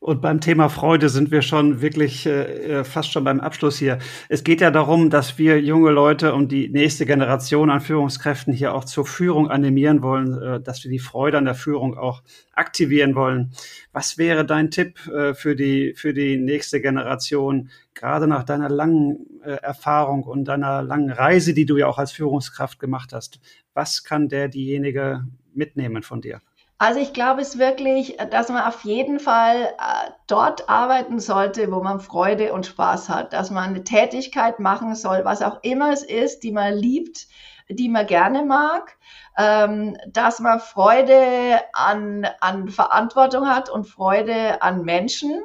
Und 0.00 0.22
beim 0.22 0.40
Thema 0.40 0.68
Freude 0.68 1.08
sind 1.08 1.32
wir 1.32 1.42
schon 1.42 1.80
wirklich 1.80 2.24
äh, 2.24 2.80
äh, 2.80 2.84
fast 2.84 3.10
schon 3.10 3.24
beim 3.24 3.40
Abschluss 3.40 3.78
hier. 3.78 3.98
Es 4.28 4.44
geht 4.44 4.60
ja 4.60 4.70
darum, 4.70 5.10
dass 5.10 5.38
wir 5.38 5.60
junge 5.60 5.90
Leute 5.90 6.34
und 6.34 6.52
die 6.52 6.68
nächste 6.68 7.04
Generation 7.04 7.68
an 7.68 7.80
Führungskräften 7.80 8.52
hier 8.54 8.74
auch 8.74 8.84
zur 8.84 9.06
Führung 9.06 9.50
animieren 9.50 10.00
wollen, 10.00 10.40
äh, 10.40 10.60
dass 10.60 10.84
wir 10.84 10.90
die 10.92 11.00
Freude 11.00 11.38
an 11.38 11.46
der 11.46 11.56
Führung 11.56 11.98
auch 11.98 12.22
aktivieren 12.52 13.16
wollen. 13.16 13.50
Was 13.92 14.18
wäre 14.18 14.46
dein 14.46 14.70
Tipp 14.70 15.04
äh, 15.08 15.34
für 15.34 15.56
die 15.56 15.94
für 15.96 16.14
die 16.14 16.36
nächste 16.36 16.80
Generation, 16.80 17.70
gerade 17.94 18.28
nach 18.28 18.44
deiner 18.44 18.68
langen 18.68 19.26
äh, 19.42 19.50
Erfahrung 19.50 20.22
und 20.22 20.44
deiner 20.44 20.80
langen 20.80 21.10
Reise, 21.10 21.54
die 21.54 21.66
du 21.66 21.76
ja 21.76 21.88
auch 21.88 21.98
als 21.98 22.12
Führungskraft 22.12 22.78
gemacht 22.78 23.12
hast? 23.12 23.40
Was 23.74 24.04
kann 24.04 24.28
der 24.28 24.46
diejenige 24.46 25.26
mitnehmen 25.54 26.04
von 26.04 26.20
dir? 26.20 26.40
Also 26.80 27.00
ich 27.00 27.12
glaube 27.12 27.40
es 27.40 27.58
wirklich, 27.58 28.16
dass 28.30 28.50
man 28.50 28.62
auf 28.62 28.84
jeden 28.84 29.18
Fall 29.18 29.62
äh, 29.64 30.10
dort 30.28 30.68
arbeiten 30.68 31.18
sollte, 31.18 31.72
wo 31.72 31.82
man 31.82 31.98
Freude 31.98 32.52
und 32.52 32.66
Spaß 32.66 33.08
hat, 33.08 33.32
dass 33.32 33.50
man 33.50 33.70
eine 33.70 33.82
Tätigkeit 33.82 34.60
machen 34.60 34.94
soll, 34.94 35.24
was 35.24 35.42
auch 35.42 35.58
immer 35.62 35.92
es 35.92 36.04
ist, 36.04 36.44
die 36.44 36.52
man 36.52 36.74
liebt, 36.74 37.26
die 37.68 37.88
man 37.88 38.06
gerne 38.06 38.44
mag, 38.44 38.96
ähm, 39.36 39.96
dass 40.06 40.38
man 40.38 40.60
Freude 40.60 41.60
an, 41.72 42.28
an 42.40 42.68
Verantwortung 42.68 43.48
hat 43.48 43.68
und 43.70 43.84
Freude 43.84 44.62
an 44.62 44.84
Menschen 44.84 45.42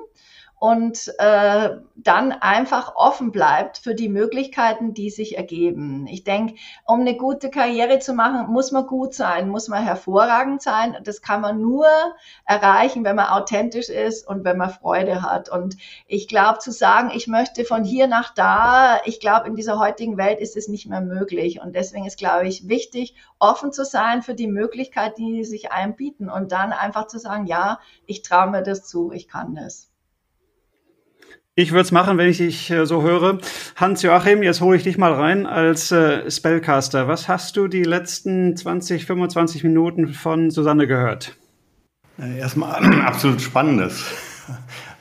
und 0.64 1.14
äh, 1.18 1.72
dann 1.98 2.32
einfach 2.32 2.96
offen 2.96 3.34
bleibt 3.34 3.80
für 3.80 3.96
die 3.96 4.08
Möglichkeiten, 4.08 4.94
die 4.94 5.10
sich 5.10 5.36
ergeben. 5.36 6.08
Ich 6.08 6.24
denke, 6.24 6.56
um 6.86 7.02
eine 7.02 7.18
gute 7.18 7.50
Karriere 7.50 8.00
zu 8.00 8.14
machen, 8.14 8.50
muss 8.50 8.72
man 8.72 8.88
gut 8.88 9.14
sein, 9.14 9.50
muss 9.50 9.68
man 9.68 9.84
hervorragend 9.84 10.62
sein. 10.62 10.96
Das 11.04 11.22
kann 11.22 11.42
man 11.42 11.60
nur 11.60 11.86
erreichen, 12.46 13.04
wenn 13.04 13.18
man 13.18 13.28
authentisch 13.28 13.90
ist 13.90 14.26
und 14.26 14.46
wenn 14.46 14.56
man 14.56 14.70
Freude 14.70 15.22
hat. 15.22 15.50
Und 15.50 15.76
ich 16.08 16.30
glaube, 16.30 16.60
zu 16.60 16.72
sagen, 16.72 17.12
ich 17.14 17.28
möchte 17.28 17.66
von 17.66 17.84
hier 17.84 18.08
nach 18.08 18.34
da, 18.34 19.02
ich 19.04 19.20
glaube, 19.20 19.50
in 19.50 19.56
dieser 19.56 19.80
heutigen 19.80 20.16
Welt 20.16 20.40
ist 20.40 20.56
es 20.56 20.70
nicht 20.70 20.88
mehr 20.88 21.02
möglich. 21.02 21.60
Und 21.60 21.76
deswegen 21.76 22.06
ist, 22.06 22.18
glaube 22.18 22.48
ich, 22.48 22.70
wichtig, 22.70 23.16
offen 23.38 23.74
zu 23.74 23.84
sein 23.84 24.22
für 24.22 24.34
die 24.34 24.48
Möglichkeiten, 24.48 25.26
die 25.26 25.44
sich 25.44 25.74
einem 25.74 25.98
bieten 25.98 26.30
und 26.30 26.54
dann 26.54 26.72
einfach 26.72 27.08
zu 27.08 27.20
sagen, 27.20 27.48
ja, 27.48 27.82
ich 28.06 28.22
traue 28.22 28.50
mir 28.50 28.64
das 28.64 28.88
zu, 28.88 29.12
ich 29.12 29.28
kann 29.28 29.56
das. 29.56 29.93
Ich 31.56 31.72
würde 31.72 31.82
es 31.82 31.92
machen, 31.92 32.18
wenn 32.18 32.30
ich 32.30 32.38
dich 32.38 32.72
äh, 32.72 32.88
so 32.88 33.04
höre. 33.04 33.38
Hans-Joachim, 33.76 34.42
jetzt 34.42 34.60
hole 34.60 34.76
ich 34.76 34.82
dich 34.82 34.98
mal 34.98 35.14
rein 35.14 35.46
als 35.46 35.92
äh, 35.92 36.32
Spellcaster. 36.32 37.08
Was 37.08 37.28
hast 37.28 37.58
du 37.58 37.68
die 37.68 37.84
letzten 37.84 38.58
20, 38.58 39.06
25 39.06 39.64
Minuten 39.64 40.08
von 40.08 40.50
Susanne 40.50 40.88
gehört? 40.88 41.36
Äh, 42.20 42.40
erstmal 42.40 42.84
absolut 43.06 43.40
spannendes. 43.40 44.04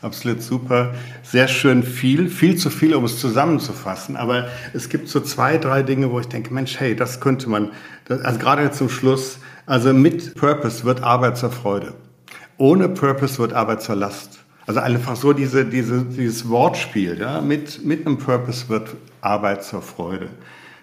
Absolut 0.02 0.42
super. 0.42 0.94
Sehr 1.22 1.46
schön 1.46 1.84
viel, 1.84 2.28
viel 2.28 2.56
zu 2.56 2.70
viel, 2.70 2.94
um 2.96 3.04
es 3.04 3.20
zusammenzufassen. 3.20 4.16
Aber 4.16 4.48
es 4.72 4.88
gibt 4.88 5.08
so 5.08 5.20
zwei, 5.20 5.58
drei 5.58 5.84
Dinge, 5.84 6.10
wo 6.10 6.18
ich 6.18 6.26
denke, 6.26 6.52
Mensch, 6.52 6.78
hey, 6.80 6.96
das 6.96 7.20
könnte 7.20 7.48
man, 7.48 7.70
also 8.08 8.38
gerade 8.40 8.72
zum 8.72 8.88
Schluss, 8.88 9.38
also 9.64 9.92
mit 9.92 10.34
Purpose 10.34 10.84
wird 10.84 11.04
Arbeit 11.04 11.38
zur 11.38 11.50
Freude. 11.50 11.94
Ohne 12.58 12.88
Purpose 12.88 13.38
wird 13.38 13.52
Arbeit 13.52 13.82
zur 13.82 13.94
Last. 13.94 14.41
Also 14.66 14.80
einfach 14.80 15.16
so 15.16 15.32
diese, 15.32 15.64
diese, 15.64 16.04
dieses 16.04 16.48
Wortspiel, 16.48 17.18
ja, 17.18 17.40
mit, 17.40 17.84
mit 17.84 18.06
einem 18.06 18.18
Purpose 18.18 18.68
wird 18.68 18.90
Arbeit 19.20 19.64
zur 19.64 19.82
Freude. 19.82 20.28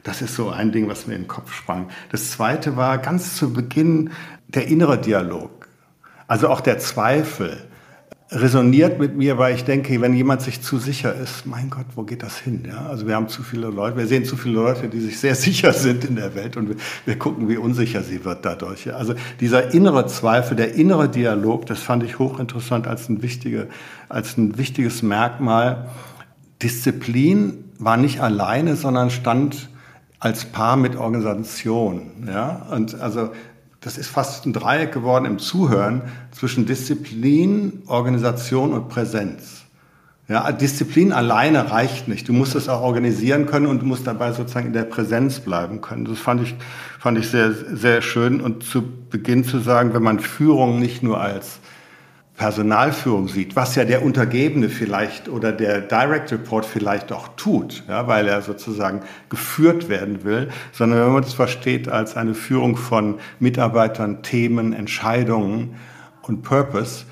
Das 0.03 0.21
ist 0.21 0.35
so 0.35 0.49
ein 0.49 0.71
Ding, 0.71 0.87
was 0.87 1.07
mir 1.07 1.15
in 1.15 1.23
den 1.23 1.27
Kopf 1.27 1.53
sprang. 1.53 1.89
Das 2.11 2.31
zweite 2.31 2.77
war 2.77 2.97
ganz 2.97 3.35
zu 3.35 3.53
Beginn 3.53 4.11
der 4.47 4.67
innere 4.67 4.97
Dialog. 4.97 5.67
Also 6.27 6.49
auch 6.49 6.61
der 6.61 6.79
Zweifel 6.79 7.68
resoniert 8.31 8.99
mit 8.99 9.15
mir, 9.15 9.39
weil 9.39 9.55
ich 9.55 9.63
denke, 9.63 9.99
wenn 10.01 10.13
jemand 10.13 10.41
sich 10.41 10.61
zu 10.61 10.77
sicher 10.77 11.15
ist, 11.15 11.47
mein 11.47 11.69
Gott, 11.71 11.85
wo 11.95 12.03
geht 12.03 12.21
das 12.21 12.37
hin? 12.37 12.63
Ja, 12.67 12.85
also 12.85 13.07
wir 13.07 13.15
haben 13.15 13.27
zu 13.27 13.41
viele 13.41 13.67
Leute, 13.67 13.97
wir 13.97 14.05
sehen 14.05 14.23
zu 14.23 14.37
viele 14.37 14.55
Leute, 14.55 14.87
die 14.87 14.99
sich 14.99 15.19
sehr 15.19 15.33
sicher 15.47 15.73
sind 15.73 16.05
in 16.05 16.15
der 16.15 16.35
Welt 16.35 16.55
und 16.55 16.69
wir, 16.69 16.75
wir 17.05 17.17
gucken, 17.17 17.49
wie 17.49 17.57
unsicher 17.57 18.03
sie 18.03 18.23
wird 18.25 18.45
dadurch. 18.45 18.85
Ja, 18.85 18.93
also 18.93 19.15
dieser 19.39 19.73
innere 19.73 20.05
Zweifel, 20.05 20.55
der 20.55 20.75
innere 20.75 21.09
Dialog, 21.09 21.65
das 21.65 21.79
fand 21.79 22.03
ich 22.03 22.19
hochinteressant 22.19 22.85
als 22.85 23.09
ein, 23.09 23.23
wichtige, 23.23 23.67
als 24.09 24.37
ein 24.37 24.57
wichtiges 24.59 25.01
Merkmal. 25.01 25.89
Disziplin 26.61 27.65
war 27.79 27.97
nicht 27.97 28.21
alleine, 28.21 28.75
sondern 28.75 29.09
stand 29.09 29.69
als 30.19 30.45
Paar 30.45 30.75
mit 30.75 30.97
Organisation. 30.97 32.11
Ja, 32.27 32.67
und 32.69 32.99
also 32.99 33.31
das 33.81 33.97
ist 33.97 34.07
fast 34.07 34.45
ein 34.45 34.53
Dreieck 34.53 34.91
geworden 34.91 35.25
im 35.25 35.39
Zuhören 35.39 36.01
zwischen 36.31 36.65
Disziplin, 36.65 37.83
Organisation 37.87 38.73
und 38.73 38.89
Präsenz. 38.89 39.63
Ja, 40.27 40.51
Disziplin 40.51 41.11
alleine 41.11 41.71
reicht 41.71 42.07
nicht. 42.07 42.27
Du 42.27 42.33
musst 42.33 42.53
es 42.53 42.69
auch 42.69 42.81
organisieren 42.81 43.47
können 43.47 43.65
und 43.65 43.81
du 43.81 43.85
musst 43.85 44.05
dabei 44.05 44.31
sozusagen 44.31 44.67
in 44.67 44.73
der 44.73 44.83
Präsenz 44.83 45.39
bleiben 45.39 45.81
können. 45.81 46.05
Das 46.05 46.19
fand 46.19 46.43
ich, 46.43 46.55
fand 46.99 47.17
ich 47.17 47.29
sehr, 47.29 47.51
sehr 47.51 48.03
schön. 48.03 48.39
Und 48.39 48.63
zu 48.63 48.83
Beginn 49.09 49.43
zu 49.43 49.57
sagen, 49.57 49.93
wenn 49.95 50.03
man 50.03 50.19
Führung 50.19 50.77
nicht 50.77 51.01
nur 51.01 51.19
als 51.19 51.59
Personalführung 52.39 53.27
sieht, 53.27 53.57
was 53.57 53.75
ja 53.75 53.83
der 53.83 54.01
Untergebene 54.01 54.69
vielleicht 54.69 55.27
oder 55.27 55.51
der 55.51 55.81
Direct 55.81 56.31
Report 56.31 56.65
vielleicht 56.65 57.11
auch 57.11 57.27
tut, 57.35 57.83
ja, 57.89 58.07
weil 58.07 58.29
er 58.29 58.41
sozusagen 58.41 59.01
geführt 59.27 59.89
werden 59.89 60.23
will, 60.23 60.47
sondern 60.71 61.05
wenn 61.05 61.11
man 61.11 61.21
das 61.21 61.33
versteht 61.33 61.89
als 61.89 62.15
eine 62.15 62.33
Führung 62.33 62.77
von 62.77 63.19
Mitarbeitern, 63.41 64.23
Themen, 64.23 64.71
Entscheidungen 64.71 65.75
und 66.21 66.41
Purpose, 66.41 67.03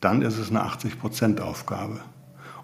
dann 0.00 0.20
ist 0.20 0.36
es 0.38 0.50
eine 0.50 0.64
80-Prozent-Aufgabe. 0.64 2.00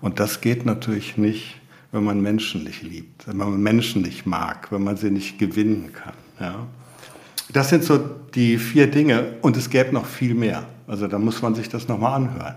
Und 0.01 0.19
das 0.19 0.41
geht 0.41 0.67
natürlich 0.67 1.19
nicht, 1.19 1.61
wenn 1.93 2.03
man 2.03 2.21
Menschen 2.21 2.65
nicht 2.65 2.83
liebt, 2.83 3.29
wenn 3.29 3.37
man 3.37 3.63
Menschen 3.63 4.03
nicht 4.03 4.27
mag, 4.27 4.73
wenn 4.73 4.83
man 4.83 4.97
sie 4.97 5.13
nicht 5.13 5.39
gewinnen 5.39 5.93
kann. 5.93 6.15
Ja. 6.41 6.67
Das 7.53 7.69
sind 7.69 7.85
so 7.85 7.97
die 8.35 8.59
vier 8.59 8.91
Dinge 8.91 9.37
und 9.41 9.57
es 9.57 9.71
gäbe 9.71 9.95
noch 9.95 10.07
viel 10.07 10.35
mehr. 10.35 10.65
Also 10.89 11.07
da 11.07 11.19
muss 11.19 11.43
man 11.43 11.55
sich 11.55 11.69
das 11.69 11.87
nochmal 11.87 12.15
anhören. 12.15 12.57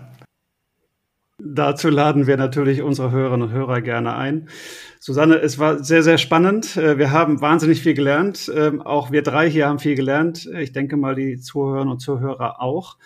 Dazu 1.38 1.90
laden 1.90 2.28
wir 2.28 2.38
natürlich 2.38 2.82
unsere 2.82 3.12
Hörerinnen 3.12 3.50
und 3.50 3.54
Hörer 3.54 3.82
gerne 3.82 4.16
ein. 4.16 4.48
Susanne, 5.00 5.36
es 5.38 5.60
war 5.60 5.84
sehr, 5.84 6.02
sehr 6.04 6.18
spannend. 6.18 6.78
Äh, 6.78 6.98
wir 6.98 7.12
haben 7.12 7.42
wahnsinnig 7.42 7.82
viel 7.82 7.94
gelernt. 7.94 8.50
Ähm, 8.56 8.82
auch 8.82 9.12
wir 9.12 9.24
drei 9.24 9.50
hier 9.50 9.68
haben 9.68 9.80
viel 9.80 9.96
gelernt. 9.96 10.46
Ich 10.46 10.72
denke 10.72 10.98
mal, 10.98 11.16
die 11.16 11.40
Zuhörerinnen 11.40 11.92
und 11.92 12.00
Zuhörer 12.00 12.62
auch. 12.62 12.98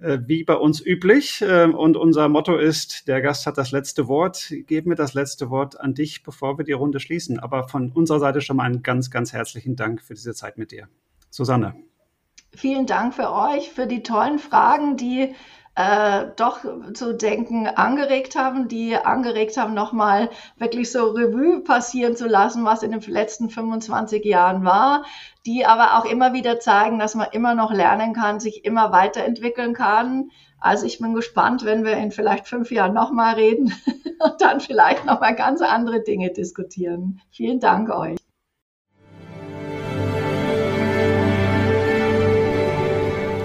Äh, 0.00 0.18
wie 0.26 0.44
bei 0.44 0.54
uns 0.54 0.84
üblich. 0.84 1.42
Ähm, 1.46 1.74
und 1.74 1.96
unser 1.96 2.28
Motto 2.28 2.56
ist, 2.56 3.08
der 3.08 3.22
Gast 3.22 3.46
hat 3.46 3.56
das 3.56 3.70
letzte 3.70 4.08
Wort. 4.08 4.52
Geben 4.66 4.90
wir 4.90 4.96
das 4.96 5.14
letzte 5.14 5.48
Wort 5.48 5.80
an 5.80 5.94
dich, 5.94 6.24
bevor 6.24 6.58
wir 6.58 6.64
die 6.64 6.72
Runde 6.72 7.00
schließen. 7.00 7.38
Aber 7.38 7.68
von 7.68 7.92
unserer 7.92 8.18
Seite 8.18 8.40
schon 8.40 8.56
mal 8.56 8.64
einen 8.64 8.82
ganz, 8.82 9.10
ganz 9.10 9.32
herzlichen 9.32 9.76
Dank 9.76 10.02
für 10.02 10.14
diese 10.14 10.34
Zeit 10.34 10.58
mit 10.58 10.72
dir. 10.72 10.88
Susanne. 11.30 11.74
Vielen 12.54 12.86
Dank 12.86 13.14
für 13.14 13.32
euch, 13.32 13.70
für 13.70 13.86
die 13.86 14.02
tollen 14.02 14.38
Fragen, 14.38 14.96
die 14.96 15.34
äh, 15.78 16.26
doch 16.34 16.58
zu 16.92 17.14
denken 17.14 17.68
angeregt 17.68 18.34
haben, 18.34 18.66
die 18.66 18.96
angeregt 18.96 19.56
haben, 19.56 19.74
nochmal 19.74 20.28
wirklich 20.56 20.90
so 20.90 21.10
Revue 21.10 21.60
passieren 21.60 22.16
zu 22.16 22.26
lassen, 22.26 22.64
was 22.64 22.82
in 22.82 22.90
den 22.90 23.00
letzten 23.00 23.48
25 23.48 24.24
Jahren 24.24 24.64
war, 24.64 25.04
die 25.46 25.64
aber 25.66 25.96
auch 25.96 26.04
immer 26.04 26.32
wieder 26.32 26.58
zeigen, 26.58 26.98
dass 26.98 27.14
man 27.14 27.28
immer 27.30 27.54
noch 27.54 27.72
lernen 27.72 28.12
kann, 28.12 28.40
sich 28.40 28.64
immer 28.64 28.90
weiterentwickeln 28.90 29.72
kann. 29.72 30.30
Also 30.58 30.84
ich 30.84 30.98
bin 30.98 31.14
gespannt, 31.14 31.64
wenn 31.64 31.84
wir 31.84 31.96
in 31.96 32.10
vielleicht 32.10 32.48
fünf 32.48 32.72
Jahren 32.72 32.92
nochmal 32.92 33.34
reden 33.34 33.72
und 34.18 34.40
dann 34.40 34.58
vielleicht 34.58 35.06
nochmal 35.06 35.36
ganz 35.36 35.62
andere 35.62 36.02
Dinge 36.02 36.32
diskutieren. 36.32 37.20
Vielen 37.30 37.60
Dank 37.60 37.88
euch. 37.90 38.18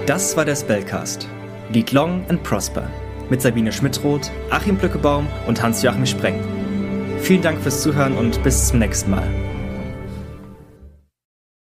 Das 0.06 0.36
war 0.36 0.44
der 0.44 0.54
Spellcast. 0.54 1.26
Lead 1.72 1.92
Long 1.92 2.26
and 2.28 2.42
Prosper 2.42 2.90
mit 3.30 3.40
Sabine 3.40 3.72
Schmidroth, 3.72 4.30
Achim 4.50 4.76
Blöckebaum 4.76 5.26
und 5.46 5.62
Hans-Joachim 5.62 6.04
Spreng. 6.04 6.40
Vielen 7.22 7.40
Dank 7.40 7.58
fürs 7.58 7.80
Zuhören 7.80 8.14
und 8.18 8.42
bis 8.42 8.68
zum 8.68 8.80
nächsten 8.80 9.12
Mal. 9.12 9.26